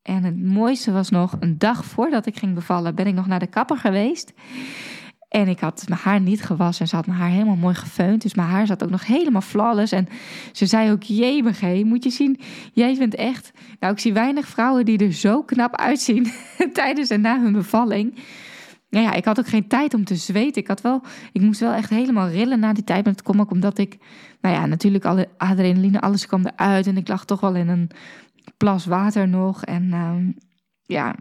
En 0.01 0.23
het 0.23 0.43
mooiste 0.43 0.91
was 0.91 1.09
nog, 1.09 1.35
een 1.39 1.57
dag 1.57 1.85
voordat 1.85 2.25
ik 2.25 2.37
ging 2.37 2.53
bevallen, 2.53 2.95
ben 2.95 3.07
ik 3.07 3.13
nog 3.13 3.27
naar 3.27 3.39
de 3.39 3.47
kapper 3.47 3.77
geweest. 3.77 4.33
En 5.33 5.47
ik 5.47 5.59
had 5.59 5.85
mijn 5.87 5.99
haar 6.03 6.21
niet 6.21 6.43
gewassen 6.43 6.81
en 6.81 6.87
ze 6.89 6.95
had 6.95 7.05
mijn 7.05 7.19
haar 7.19 7.29
helemaal 7.29 7.55
mooi 7.55 7.75
gefeund. 7.75 8.21
Dus 8.21 8.33
mijn 8.33 8.47
haar 8.47 8.67
zat 8.67 8.83
ook 8.83 8.89
nog 8.89 9.05
helemaal 9.05 9.41
flawless. 9.41 9.91
En 9.91 10.07
ze 10.51 10.65
zei 10.65 10.91
ook, 10.91 11.03
jemig 11.03 11.61
moet 11.61 12.03
je 12.03 12.09
zien, 12.09 12.39
jij 12.73 12.95
bent 12.97 13.15
echt... 13.15 13.51
Nou, 13.79 13.93
ik 13.93 13.99
zie 13.99 14.13
weinig 14.13 14.47
vrouwen 14.47 14.85
die 14.85 14.97
er 14.97 15.13
zo 15.13 15.43
knap 15.43 15.75
uitzien 15.75 16.31
tijdens 16.73 17.09
en 17.09 17.21
na 17.21 17.41
hun 17.41 17.51
bevalling. 17.51 18.15
Nou 18.89 19.05
ja, 19.05 19.13
ik 19.13 19.25
had 19.25 19.39
ook 19.39 19.47
geen 19.47 19.67
tijd 19.67 19.93
om 19.93 20.03
te 20.05 20.15
zweten. 20.15 20.61
Ik, 20.61 20.67
had 20.67 20.81
wel, 20.81 21.01
ik 21.31 21.41
moest 21.41 21.59
wel 21.59 21.73
echt 21.73 21.89
helemaal 21.89 22.27
rillen 22.27 22.59
na 22.59 22.73
die 22.73 22.83
tijd. 22.83 23.03
Maar 23.03 23.13
het 23.13 23.23
kwam 23.23 23.39
ook 23.39 23.51
omdat 23.51 23.77
ik, 23.77 23.97
nou 24.41 24.55
ja, 24.55 24.65
natuurlijk 24.65 25.05
alle 25.05 25.29
adrenaline, 25.37 26.01
alles 26.01 26.25
kwam 26.25 26.45
eruit. 26.45 26.87
En 26.87 26.97
ik 26.97 27.07
lag 27.07 27.25
toch 27.25 27.39
wel 27.39 27.55
in 27.55 27.67
een 27.67 27.89
plas 28.57 28.85
water 28.85 29.27
nog. 29.27 29.63
En 29.63 29.83
uh, 29.83 30.33
ja, 30.83 31.15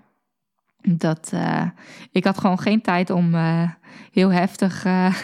dat, 0.82 1.30
uh, 1.34 1.64
ik 2.10 2.24
had 2.24 2.38
gewoon 2.38 2.58
geen 2.58 2.80
tijd 2.80 3.10
om 3.10 3.34
uh, 3.34 3.70
heel 4.12 4.32
heftig 4.32 4.84
uh, 4.84 5.14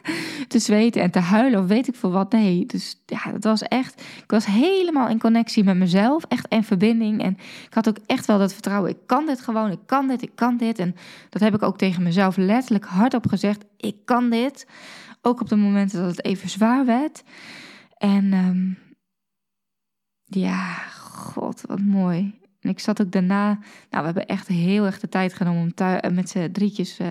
te 0.48 0.58
zweten 0.58 1.02
en 1.02 1.10
te 1.10 1.18
huilen 1.18 1.60
of 1.60 1.66
weet 1.66 1.88
ik 1.88 1.94
veel 1.94 2.10
wat. 2.10 2.32
Nee, 2.32 2.66
dus 2.66 3.02
ja, 3.06 3.32
dat 3.32 3.44
was 3.44 3.62
echt. 3.62 4.00
Ik 4.00 4.30
was 4.30 4.46
helemaal 4.46 5.08
in 5.08 5.18
connectie 5.18 5.64
met 5.64 5.76
mezelf, 5.76 6.24
echt 6.28 6.46
in 6.48 6.64
verbinding. 6.64 7.22
En 7.22 7.32
ik 7.66 7.74
had 7.74 7.88
ook 7.88 7.98
echt 8.06 8.26
wel 8.26 8.38
dat 8.38 8.52
vertrouwen. 8.52 8.90
Ik 8.90 8.98
kan 9.06 9.26
dit 9.26 9.40
gewoon, 9.40 9.70
ik 9.70 9.86
kan 9.86 10.08
dit, 10.08 10.22
ik 10.22 10.32
kan 10.34 10.56
dit. 10.56 10.78
En 10.78 10.94
dat 11.28 11.42
heb 11.42 11.54
ik 11.54 11.62
ook 11.62 11.78
tegen 11.78 12.02
mezelf 12.02 12.36
letterlijk 12.36 12.84
hardop 12.84 13.26
gezegd. 13.26 13.64
Ik 13.76 13.96
kan 14.04 14.30
dit. 14.30 14.66
Ook 15.22 15.40
op 15.40 15.48
de 15.48 15.56
momenten 15.56 16.00
dat 16.00 16.10
het 16.10 16.24
even 16.24 16.48
zwaar 16.48 16.86
werd. 16.86 17.22
En 17.96 18.32
um, 18.32 18.78
ja, 20.24 20.74
god, 21.00 21.62
wat 21.66 21.80
mooi. 21.80 22.37
En 22.60 22.70
ik 22.70 22.80
zat 22.80 23.02
ook 23.02 23.10
daarna, 23.10 23.46
nou, 23.50 23.58
we 23.90 24.04
hebben 24.04 24.26
echt 24.26 24.48
heel 24.48 24.84
erg 24.84 25.00
de 25.00 25.08
tijd 25.08 25.34
genomen 25.34 25.62
om 25.62 25.72
eh, 25.74 26.10
met 26.10 26.28
z'n 26.28 26.50
drietjes 26.52 27.00
uh, 27.00 27.08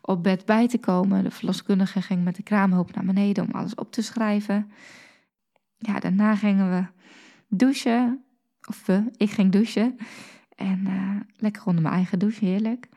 op 0.00 0.22
bed 0.22 0.44
bij 0.44 0.68
te 0.68 0.78
komen. 0.78 1.24
De 1.24 1.30
verloskundige 1.30 2.02
ging 2.02 2.24
met 2.24 2.36
de 2.36 2.42
kraamhulp 2.42 2.94
naar 2.94 3.04
beneden 3.04 3.44
om 3.44 3.50
alles 3.50 3.74
op 3.74 3.92
te 3.92 4.02
schrijven. 4.02 4.70
Ja, 5.78 5.98
daarna 5.98 6.36
gingen 6.36 6.70
we 6.70 6.84
douchen. 7.48 8.24
Of 8.68 8.86
we, 8.86 9.04
ik 9.16 9.30
ging 9.30 9.52
douchen. 9.52 9.96
En 10.54 10.84
uh, 10.86 11.16
lekker 11.36 11.62
onder 11.66 11.82
mijn 11.82 11.94
eigen 11.94 12.18
douche, 12.18 12.44
heerlijk. 12.44 12.88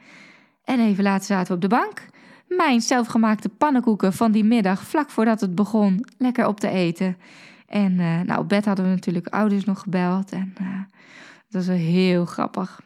En 0.64 0.80
even 0.80 1.04
later 1.04 1.26
zaten 1.26 1.48
we 1.48 1.54
op 1.54 1.62
de 1.62 1.76
bank. 1.76 2.06
Mijn 2.48 2.82
zelfgemaakte 2.82 3.50
pannenkoeken 3.50 4.14
van 4.14 4.32
die 4.32 4.44
middag, 4.44 4.84
vlak 4.84 5.10
voordat 5.10 5.42
het 5.42 5.56
begon, 5.56 6.06
lekker 6.18 6.48
op 6.48 6.60
te 6.60 6.70
eten. 6.70 7.18
En 7.68 7.96
nou, 7.96 8.38
op 8.38 8.50
bed 8.50 8.66
hadden 8.66 8.86
we 8.86 8.92
natuurlijk 8.92 9.28
ouders 9.28 9.66
nog 9.66 9.80
gebeld. 9.80 10.32
En 10.32 10.54
dat 11.52 11.66
was 11.66 11.78
heel 11.78 12.26
grappig. 12.26 12.82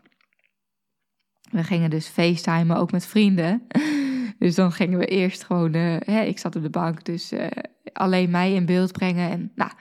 We 1.52 1.64
gingen 1.64 1.90
dus 1.90 2.08
facetimen, 2.08 2.78
ook 2.78 2.92
met 2.92 3.06
vrienden. 3.06 3.62
Dus 4.40 4.56
dan 4.56 4.72
gingen 4.72 5.00
we 5.00 5.06
eerst 5.06 5.44
gewoon... 5.44 5.76
Uh, 5.76 5.96
hè, 6.00 6.22
ik 6.22 6.40
zat 6.40 6.56
op 6.56 6.62
de 6.62 6.70
bank, 6.70 7.06
dus 7.06 7.34
alleen 7.94 8.30
mij 8.30 8.54
in 8.54 8.66
beeld 8.66 8.92
brengen. 8.92 9.30
En 9.30 9.52
nou, 9.56 9.72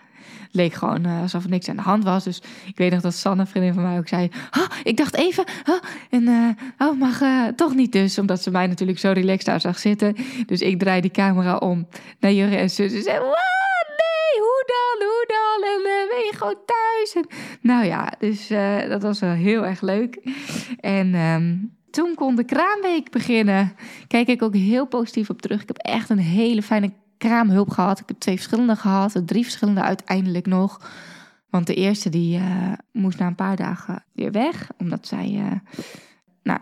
het 0.40 0.54
leek 0.54 0.72
gewoon 0.72 1.06
alsof 1.06 1.44
er 1.44 1.50
niks 1.50 1.68
aan 1.68 1.76
de 1.76 1.82
hand 1.82 2.04
was. 2.04 2.24
Dus 2.24 2.42
ik 2.66 2.78
weet 2.78 2.90
nog 2.90 3.00
dat 3.00 3.14
Sanne, 3.14 3.46
vriendin 3.46 3.74
van 3.74 3.82
mij, 3.82 3.98
ook 3.98 4.08
zei... 4.08 4.30
Ik 4.82 4.96
dacht 4.96 5.16
even... 5.16 5.44
Oh, 5.68 5.80
en 6.10 6.56
oh, 6.78 6.98
mag 6.98 7.20
toch 7.56 7.74
niet 7.74 7.92
dus. 7.92 8.18
Omdat 8.18 8.42
ze 8.42 8.50
mij 8.50 8.66
natuurlijk 8.66 8.98
zo 8.98 9.12
relaxed 9.12 9.46
daar 9.46 9.60
zag 9.60 9.78
zitten. 9.78 10.16
Dus 10.46 10.60
ik 10.60 10.78
draai 10.78 11.00
die 11.00 11.10
camera 11.10 11.56
om 11.56 11.88
naar 12.20 12.32
Jurre 12.32 12.56
en 12.56 12.70
zus. 12.70 12.92
En 12.92 13.02
zei, 13.02 13.18
hoe 13.18 13.36
gewoon 16.44 16.64
thuis? 16.66 17.14
En, 17.14 17.38
nou 17.60 17.84
ja, 17.84 18.12
dus 18.18 18.50
uh, 18.50 18.88
dat 18.88 19.02
was 19.02 19.20
wel 19.20 19.32
heel 19.32 19.66
erg 19.66 19.80
leuk. 19.80 20.20
En 20.80 21.14
um, 21.14 21.76
toen 21.90 22.14
kon 22.14 22.36
de 22.36 22.44
kraamweek 22.44 23.10
beginnen. 23.10 23.72
Kijk 24.06 24.28
ik 24.28 24.42
ook 24.42 24.54
heel 24.54 24.86
positief 24.86 25.30
op 25.30 25.42
terug. 25.42 25.62
Ik 25.62 25.68
heb 25.68 25.78
echt 25.78 26.10
een 26.10 26.18
hele 26.18 26.62
fijne 26.62 26.92
kraamhulp 27.18 27.70
gehad. 27.70 27.98
Ik 27.98 28.08
heb 28.08 28.18
twee 28.18 28.34
verschillende 28.34 28.76
gehad, 28.76 29.22
drie 29.24 29.42
verschillende 29.42 29.82
uiteindelijk 29.82 30.46
nog. 30.46 30.90
Want 31.50 31.66
de 31.66 31.74
eerste 31.74 32.08
die 32.08 32.38
uh, 32.38 32.72
moest 32.92 33.18
na 33.18 33.26
een 33.26 33.34
paar 33.34 33.56
dagen 33.56 34.04
weer 34.12 34.32
weg, 34.32 34.68
omdat 34.78 35.06
zij, 35.06 35.30
uh, 35.30 35.52
nou, 36.42 36.60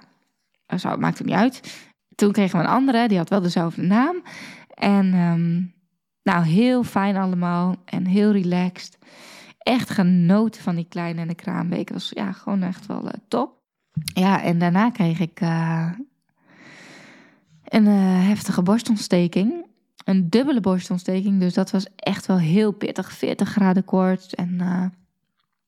zo, 0.79 0.97
maakt 0.97 1.19
het 1.19 1.27
niet 1.27 1.37
uit. 1.37 1.81
Toen 2.15 2.33
kregen 2.33 2.59
we 2.59 2.65
een 2.65 2.71
andere, 2.71 3.09
die 3.09 3.19
had 3.19 3.29
wel 3.29 3.41
dezelfde 3.41 3.83
naam. 3.83 4.23
En 4.75 5.15
um, 5.15 5.75
nou, 6.23 6.45
heel 6.45 6.85
fijn 6.85 7.17
allemaal 7.17 7.77
en 7.85 8.07
heel 8.07 8.33
relaxed. 8.33 8.99
Echt 9.63 9.91
genoten 9.91 10.63
van 10.63 10.75
die 10.75 10.87
kleine 10.89 11.21
en 11.21 11.29
de 11.29 11.35
kraamweek. 11.35 11.91
was 11.91 12.11
ja, 12.15 12.33
gewoon 12.33 12.63
echt 12.63 12.87
wel 12.87 13.05
uh, 13.05 13.11
top. 13.29 13.61
Ja, 14.15 14.43
en 14.43 14.59
daarna 14.59 14.91
kreeg 14.91 15.21
ik 15.21 15.41
uh, 15.41 15.91
een 17.65 17.87
uh, 17.87 18.27
heftige 18.27 18.63
borstontsteking. 18.63 19.67
Een 20.05 20.31
dubbele 20.31 20.61
borstontsteking. 20.61 21.41
Dus 21.41 21.55
dat 21.55 21.71
was 21.71 21.87
echt 21.97 22.27
wel 22.27 22.39
heel 22.39 22.73
pittig. 22.73 23.13
40 23.13 23.49
graden 23.49 23.85
koorts. 23.85 24.35
En 24.35 24.57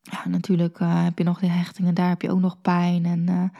ja, 0.02 0.28
natuurlijk 0.28 0.78
heb 0.78 1.18
je 1.18 1.24
nog 1.24 1.40
de 1.40 1.46
hechtingen, 1.46 1.94
daar 1.94 2.08
heb 2.08 2.22
je 2.22 2.30
ook 2.30 2.40
nog 2.40 2.60
pijn. 2.60 3.04
En 3.04 3.52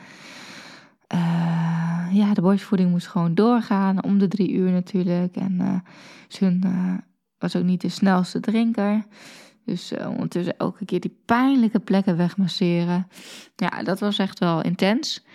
ja, 2.11 2.33
de 2.33 2.41
borstvoeding 2.41 2.89
moest 2.89 3.07
gewoon 3.07 3.35
doorgaan, 3.35 4.03
om 4.03 4.17
de 4.17 4.27
drie 4.27 4.51
uur 4.51 4.71
natuurlijk. 4.71 5.35
En 5.35 5.83
Sun 6.27 6.63
was 7.37 7.55
ook 7.55 7.63
niet 7.63 7.81
de 7.81 7.89
snelste 7.89 8.39
drinker. 8.39 9.05
Dus 9.65 9.91
uh, 9.91 10.09
ondertussen 10.09 10.57
elke 10.57 10.85
keer 10.85 10.99
die 10.99 11.17
pijnlijke 11.25 11.79
plekken 11.79 12.17
wegmasseren. 12.17 13.07
Ja, 13.55 13.83
dat 13.83 13.99
was 13.99 14.17
echt 14.17 14.39
wel 14.39 14.61
intens. 14.61 15.25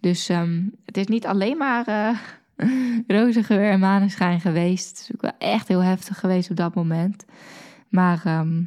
Dus 0.00 0.28
ehm, 0.28 0.62
het 0.84 0.96
is 0.96 1.06
niet 1.06 1.26
alleen 1.26 1.56
maar 1.56 1.88
uh, 1.88 2.18
roze 3.16 3.42
geur 3.42 3.70
en 3.70 3.80
maneschijn 3.80 4.40
geweest. 4.40 4.88
Het 4.88 5.00
is 5.00 5.14
ook 5.14 5.22
wel 5.22 5.48
echt 5.50 5.68
heel 5.68 5.82
heftig 5.82 6.18
geweest 6.18 6.50
op 6.50 6.56
dat 6.56 6.74
moment. 6.74 7.24
Maar 7.88 8.20
ehm, 8.24 8.62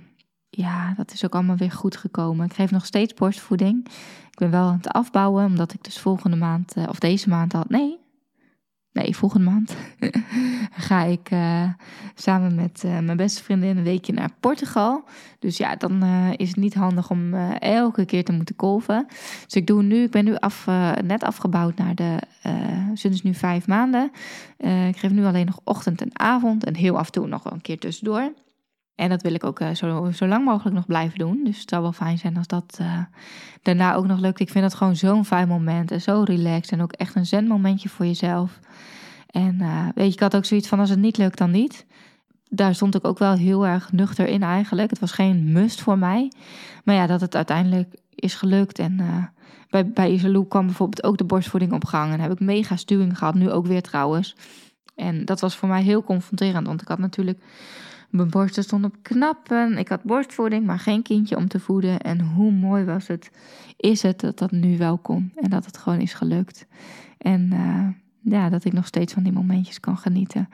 ja, 0.49 0.93
dat 0.97 1.12
is 1.13 1.25
ook 1.25 1.33
allemaal 1.33 1.57
weer 1.57 1.71
goed 1.71 1.97
gekomen. 1.97 2.45
Ik 2.45 2.53
geef 2.53 2.71
nog 2.71 2.86
steeds 2.86 3.13
borstvoeding. 3.13 3.88
Ik 4.31 4.39
ben 4.39 4.51
wel 4.51 4.67
aan 4.67 4.77
het 4.77 4.88
afbouwen, 4.91 5.45
omdat 5.45 5.73
ik 5.73 5.83
dus 5.83 5.99
volgende 5.99 6.38
maand, 6.38 6.77
uh, 6.77 6.86
of 6.89 6.99
deze 6.99 7.29
maand 7.29 7.53
al, 7.53 7.63
nee, 7.67 7.99
nee, 8.93 9.15
volgende 9.15 9.49
maand 9.49 9.75
ga 10.88 11.03
ik 11.03 11.32
uh, 11.32 11.69
samen 12.15 12.56
met 12.56 12.84
uh, 12.86 12.99
mijn 12.99 13.17
beste 13.17 13.43
vriendin 13.43 13.77
een 13.77 13.84
weekje 13.84 14.13
naar 14.13 14.29
Portugal. 14.39 15.03
Dus 15.39 15.58
ja, 15.58 15.75
dan 15.75 16.03
uh, 16.03 16.29
is 16.36 16.47
het 16.47 16.58
niet 16.58 16.73
handig 16.73 17.10
om 17.10 17.34
elke 17.60 18.06
keer 18.06 18.23
te 18.23 18.32
moeten 18.32 18.56
kolven. 18.56 19.06
Dus 19.45 19.53
ik 19.53 19.67
doe 19.67 19.84
nu, 19.84 20.03
ik 20.03 20.12
ben 20.12 20.25
nu 20.25 20.36
af, 20.36 20.65
net 21.03 21.23
afgebouwd 21.23 21.77
naar 21.77 21.95
de, 21.95 22.19
is 23.01 23.21
nu 23.21 23.34
vijf 23.34 23.67
maanden. 23.67 24.12
ik 24.88 24.97
geef 24.97 25.12
nu 25.12 25.25
alleen 25.25 25.45
nog 25.45 25.60
ochtend 25.63 26.01
en 26.01 26.19
avond 26.19 26.63
en 26.63 26.75
heel 26.75 26.97
af 26.97 27.06
en 27.06 27.12
toe 27.12 27.27
nog 27.27 27.43
wel 27.43 27.53
een 27.53 27.62
keer 27.62 27.79
tussendoor. 27.79 28.34
En 28.95 29.10
dat 29.10 29.21
wil 29.21 29.34
ik 29.34 29.43
ook 29.43 29.60
zo, 29.73 30.12
zo 30.13 30.27
lang 30.27 30.45
mogelijk 30.45 30.75
nog 30.75 30.86
blijven 30.86 31.19
doen. 31.19 31.41
Dus 31.43 31.60
het 31.60 31.69
zou 31.69 31.82
wel 31.82 31.91
fijn 31.91 32.17
zijn 32.17 32.38
als 32.38 32.47
dat 32.47 32.79
daarna 33.62 33.93
ook 33.93 34.08
nog 34.08 34.19
lukt. 34.19 34.39
Ik 34.39 34.49
vind 34.49 34.63
dat 34.63 34.73
gewoon 34.73 34.95
zo'n 34.95 35.25
fijn 35.25 35.47
moment 35.47 35.91
en 35.91 36.01
zo 36.01 36.23
relaxed. 36.25 36.71
En 36.71 36.82
ook 36.82 36.91
echt 36.91 37.15
een 37.15 37.25
zenmomentje 37.25 37.89
voor 37.89 38.06
jezelf. 38.06 38.60
En 39.29 39.58
uh, 39.62 39.86
weet 39.95 40.08
je, 40.08 40.13
ik 40.13 40.19
had 40.19 40.36
ook 40.36 40.45
zoiets 40.45 40.67
van 40.67 40.79
als 40.79 40.89
het 40.89 40.99
niet 40.99 41.17
lukt, 41.17 41.38
dan 41.38 41.51
niet. 41.51 41.86
Daar 42.49 42.75
stond 42.75 42.95
ik 42.95 43.08
ook 43.08 43.17
wel 43.17 43.34
heel 43.34 43.65
erg 43.65 43.91
nuchter 43.91 44.27
in 44.27 44.43
eigenlijk. 44.43 44.89
Het 44.89 44.99
was 44.99 45.12
geen 45.12 45.51
must 45.51 45.82
voor 45.82 45.97
mij. 45.97 46.32
Maar 46.84 46.95
ja, 46.95 47.08
dat 47.08 47.21
het 47.21 47.36
uiteindelijk 47.36 47.95
is 48.10 48.36
gelukt. 48.36 48.79
En 48.79 49.01
bij, 49.69 49.88
bij 49.88 50.45
kwam 50.47 50.65
bijvoorbeeld 50.65 51.03
ook 51.03 51.17
de 51.17 51.23
borstvoeding 51.23 51.73
op 51.73 51.86
gang. 51.86 52.13
En 52.13 52.19
heb 52.19 52.32
ik 52.32 52.39
mega 52.39 52.75
stuwing 52.75 53.17
gehad, 53.17 53.34
nu 53.34 53.51
ook 53.51 53.65
weer 53.65 53.82
trouwens. 53.82 54.36
En 54.95 55.25
dat 55.25 55.39
was 55.39 55.56
voor 55.56 55.69
mij 55.69 55.82
heel 55.82 56.03
confronterend. 56.03 56.67
Want 56.67 56.82
ik 56.82 56.88
had 56.88 56.99
natuurlijk... 56.99 57.43
Mijn 58.13 58.30
borsten 58.30 58.63
stonden 58.63 58.91
op 58.95 58.97
knappen. 59.02 59.78
Ik 59.78 59.88
had 59.88 60.04
borstvoeding, 60.04 60.65
maar 60.65 60.80
geen 60.80 61.02
kindje 61.02 61.38
om 61.38 61.47
te 61.47 61.60
voeden. 61.60 61.99
En 61.99 62.21
hoe 62.21 62.52
mooi 62.52 62.84
was 62.84 63.08
het, 63.08 63.32
is 63.78 64.02
het 64.02 64.19
dat 64.19 64.38
dat 64.38 64.52
nu 64.52 64.78
wel 64.78 64.97
kon. 64.97 65.32
En 65.36 65.49
dat 65.49 65.65
het 65.65 65.78
gewoon 65.78 65.99
is 65.99 66.13
gelukt. 66.13 66.65
En... 67.17 67.49
Uh, 67.54 67.88
ja, 68.23 68.49
dat 68.49 68.65
ik 68.65 68.73
nog 68.73 68.86
steeds 68.86 69.13
van 69.13 69.23
die 69.23 69.32
momentjes 69.32 69.80
kan 69.80 69.97
genieten. 69.97 70.49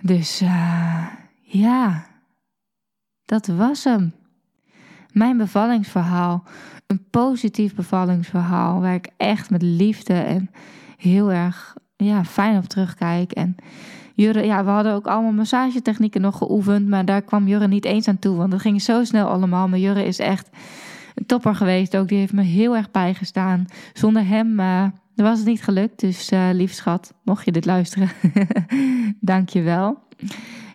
Dus 0.00 0.42
uh, 0.42 1.06
ja, 1.40 2.06
dat 3.24 3.46
was 3.46 3.84
hem. 3.84 4.14
Mijn 5.12 5.36
bevallingsverhaal. 5.36 6.44
Een 6.86 7.04
positief 7.10 7.74
bevallingsverhaal. 7.74 8.80
Waar 8.80 8.94
ik 8.94 9.10
echt 9.16 9.50
met 9.50 9.62
liefde 9.62 10.14
en 10.14 10.50
heel 10.96 11.32
erg 11.32 11.76
ja, 11.96 12.24
fijn 12.24 12.56
op 12.56 12.64
terugkijk. 12.64 13.32
En 13.32 13.56
Jurre, 14.14 14.44
ja, 14.44 14.64
we 14.64 14.70
hadden 14.70 14.92
ook 14.92 15.06
allemaal 15.06 15.32
massagetechnieken 15.32 16.20
nog 16.20 16.38
geoefend. 16.38 16.88
Maar 16.88 17.04
daar 17.04 17.22
kwam 17.22 17.48
Jurre 17.48 17.68
niet 17.68 17.84
eens 17.84 18.08
aan 18.08 18.18
toe. 18.18 18.36
Want 18.36 18.50
dat 18.50 18.60
ging 18.60 18.82
zo 18.82 19.04
snel 19.04 19.28
allemaal. 19.28 19.68
Maar 19.68 19.78
Jurre 19.78 20.04
is 20.04 20.18
echt 20.18 20.48
een 21.14 21.26
topper 21.26 21.54
geweest 21.54 21.96
ook. 21.96 22.08
Die 22.08 22.18
heeft 22.18 22.32
me 22.32 22.42
heel 22.42 22.76
erg 22.76 22.90
bijgestaan. 22.90 23.66
Zonder 23.92 24.26
hem... 24.26 24.60
Dat 25.14 25.26
was 25.26 25.38
het 25.38 25.46
niet 25.46 25.62
gelukt, 25.62 26.00
dus 26.00 26.32
uh, 26.32 26.48
lief 26.52 26.72
schat, 26.72 27.14
mocht 27.24 27.44
je 27.44 27.52
dit 27.52 27.64
luisteren, 27.64 28.08
dank 29.20 29.48
je 29.48 29.62
wel. 29.62 29.98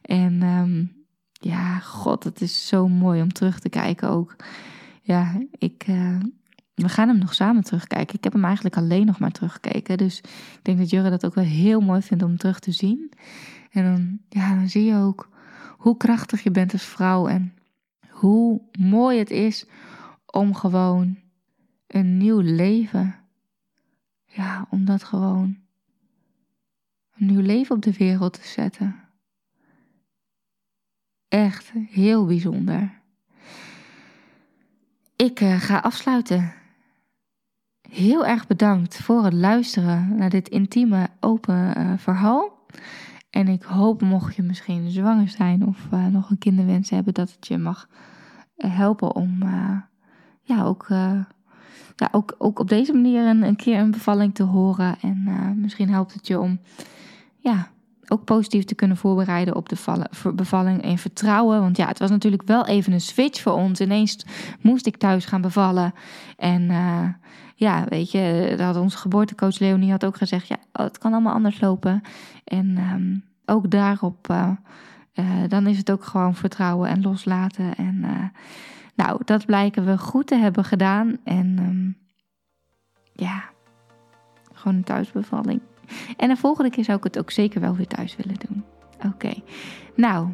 En 0.01 0.43
um, 0.43 0.91
ja, 1.31 1.79
god, 1.79 2.23
het 2.23 2.41
is 2.41 2.67
zo 2.67 2.87
mooi 2.87 3.21
om 3.21 3.33
terug 3.33 3.59
te 3.59 3.69
kijken 3.69 4.09
ook. 4.09 4.35
Ja, 5.01 5.41
ik, 5.51 5.87
uh, 5.89 6.19
we 6.83 6.89
gaan 6.89 7.07
hem 7.07 7.17
nog 7.17 7.33
samen 7.33 7.63
terugkijken. 7.63 8.15
Ik 8.15 8.23
heb 8.23 8.33
hem 8.33 8.45
eigenlijk 8.45 8.75
alleen 8.75 9.05
nog 9.05 9.19
maar 9.19 9.31
teruggekeken. 9.31 9.97
Dus 9.97 10.17
ik 10.21 10.59
denk 10.61 10.77
dat 10.77 10.89
Jurre 10.89 11.09
dat 11.09 11.25
ook 11.25 11.35
wel 11.35 11.43
heel 11.43 11.79
mooi 11.79 12.01
vindt 12.01 12.23
om 12.23 12.37
terug 12.37 12.59
te 12.59 12.71
zien. 12.71 13.11
En 13.71 13.83
dan, 13.83 14.19
ja, 14.29 14.55
dan 14.55 14.69
zie 14.69 14.85
je 14.85 14.95
ook 14.95 15.29
hoe 15.77 15.97
krachtig 15.97 16.43
je 16.43 16.51
bent 16.51 16.73
als 16.73 16.83
vrouw. 16.83 17.27
En 17.27 17.53
hoe 18.09 18.61
mooi 18.79 19.19
het 19.19 19.29
is 19.29 19.65
om 20.25 20.55
gewoon 20.55 21.17
een 21.87 22.17
nieuw 22.17 22.39
leven 22.39 23.15
ja, 24.25 24.67
om 24.69 24.85
dat 24.85 25.03
gewoon 25.03 25.57
een 27.17 27.25
nieuw 27.25 27.41
leven 27.41 27.75
op 27.75 27.81
de 27.81 27.93
wereld 27.93 28.33
te 28.33 28.47
zetten. 28.47 28.95
Echt 31.27 31.71
heel 31.89 32.25
bijzonder. 32.25 33.01
Ik 35.15 35.41
uh, 35.41 35.59
ga 35.59 35.77
afsluiten. 35.77 36.53
Heel 37.89 38.25
erg 38.25 38.47
bedankt 38.47 39.01
voor 39.01 39.23
het 39.23 39.33
luisteren 39.33 40.15
naar 40.17 40.29
dit 40.29 40.49
intieme, 40.49 41.07
open 41.19 41.73
uh, 41.77 41.93
verhaal. 41.97 42.65
En 43.29 43.47
ik 43.47 43.63
hoop, 43.63 44.01
mocht 44.01 44.35
je 44.35 44.43
misschien 44.43 44.91
zwanger 44.91 45.29
zijn 45.29 45.67
of 45.67 45.87
uh, 45.93 46.05
nog 46.05 46.29
een 46.29 46.37
kinderwens 46.37 46.89
hebben, 46.89 47.13
dat 47.13 47.31
het 47.31 47.47
je 47.47 47.57
mag 47.57 47.89
helpen 48.55 49.15
om 49.15 49.43
ja, 50.41 50.63
ook 50.63 50.87
ja, 51.95 52.09
ook, 52.11 52.35
ook 52.37 52.59
op 52.59 52.69
deze 52.69 52.93
manier 52.93 53.25
een, 53.25 53.43
een 53.43 53.55
keer 53.55 53.79
een 53.79 53.91
bevalling 53.91 54.35
te 54.35 54.43
horen. 54.43 54.95
En 55.01 55.27
misschien 55.55 55.89
helpt 55.89 56.13
het 56.13 56.27
je 56.27 56.39
om 56.39 56.59
ja, 57.37 57.67
ook 58.07 58.23
positief 58.23 58.63
te 58.63 58.75
kunnen 58.75 58.97
voorbereiden 58.97 59.55
op 59.55 59.69
de 59.69 59.77
bevalling 60.35 60.81
en 60.81 60.97
vertrouwen. 60.97 61.59
Want 61.61 61.77
ja, 61.77 61.87
het 61.87 61.99
was 61.99 62.09
natuurlijk 62.09 62.43
wel 62.45 62.65
even 62.65 62.93
een 62.93 63.01
switch 63.01 63.41
voor 63.41 63.53
ons. 63.53 63.81
Ineens 63.81 64.25
moest 64.61 64.85
ik 64.85 64.97
thuis 64.97 65.25
gaan 65.25 65.41
bevallen. 65.41 65.93
En 66.37 66.61
uh, 66.61 67.09
ja, 67.55 67.85
weet 67.89 68.11
je, 68.11 68.45
dat 68.49 68.59
had 68.59 68.75
onze 68.75 68.97
geboortecoach 68.97 69.59
Leonie 69.59 69.91
had 69.91 70.05
ook 70.05 70.17
gezegd: 70.17 70.47
ja, 70.47 70.57
het 70.71 70.97
kan 70.97 71.13
allemaal 71.13 71.33
anders 71.33 71.61
lopen. 71.61 72.01
En 72.43 72.77
um, 72.77 73.23
ook 73.45 73.71
daarop, 73.71 74.27
uh, 74.31 74.51
dan 75.47 75.67
is 75.67 75.77
het 75.77 75.91
ook 75.91 76.03
gewoon 76.03 76.35
vertrouwen 76.35 76.89
en 76.89 77.01
loslaten. 77.01 77.75
En 77.75 78.05
nou, 78.95 79.21
dat 79.25 79.45
blijken 79.45 79.85
we 79.85 79.97
goed 79.97 80.27
te 80.27 80.35
hebben 80.35 80.63
gedaan. 80.63 81.17
En 81.23 81.57
um, 81.59 81.97
ja, 83.13 83.43
gewoon 84.53 84.77
een 84.77 84.83
thuisbevalling. 84.83 85.61
En 86.17 86.29
de 86.29 86.35
volgende 86.35 86.69
keer 86.69 86.83
zou 86.83 86.97
ik 86.97 87.03
het 87.03 87.19
ook 87.19 87.31
zeker 87.31 87.61
wel 87.61 87.75
weer 87.75 87.87
thuis 87.87 88.15
willen 88.15 88.39
doen. 88.47 88.63
Oké, 88.97 89.07
okay. 89.07 89.43
nou, 89.95 90.27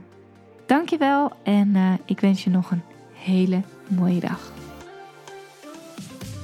dankjewel 0.66 1.32
en 1.44 1.76
uh, 1.76 1.94
ik 2.06 2.20
wens 2.20 2.44
je 2.44 2.50
nog 2.50 2.72
een 2.72 2.84
hele 3.14 3.62
mooie 3.88 4.20
dag. 4.20 4.52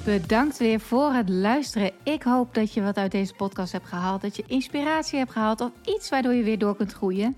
Bedankt 0.06 0.58
weer 0.58 0.80
voor 0.80 1.14
het 1.14 1.30
luisteren. 1.30 1.92
Ik 2.04 2.24
hoop 2.24 2.54
dat 2.54 2.74
je 2.74 2.82
wat 2.82 2.98
uit 2.98 3.12
deze 3.12 3.34
podcast 3.34 3.72
hebt 3.72 3.88
gehaald. 3.88 4.22
Dat 4.22 4.36
je 4.36 4.44
inspiratie 4.48 5.18
hebt 5.18 5.32
gehaald 5.32 5.62
of 5.62 5.72
iets 5.86 6.10
waardoor 6.10 6.34
je 6.34 6.44
weer 6.44 6.58
door 6.58 6.76
kunt 6.76 6.94
groeien. 6.94 7.36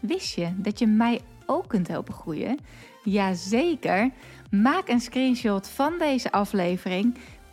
Wist 0.00 0.34
je 0.34 0.48
dat 0.56 0.78
je 0.78 0.86
mij 0.86 1.20
ook 1.46 1.68
kunt 1.68 1.88
helpen 1.88 2.14
groeien? 2.14 2.58
Jazeker. 3.04 4.10
Maak 4.50 4.88
een 4.88 5.00
screenshot 5.00 5.68
van 5.68 5.92
deze 5.98 6.32
aflevering. 6.32 7.18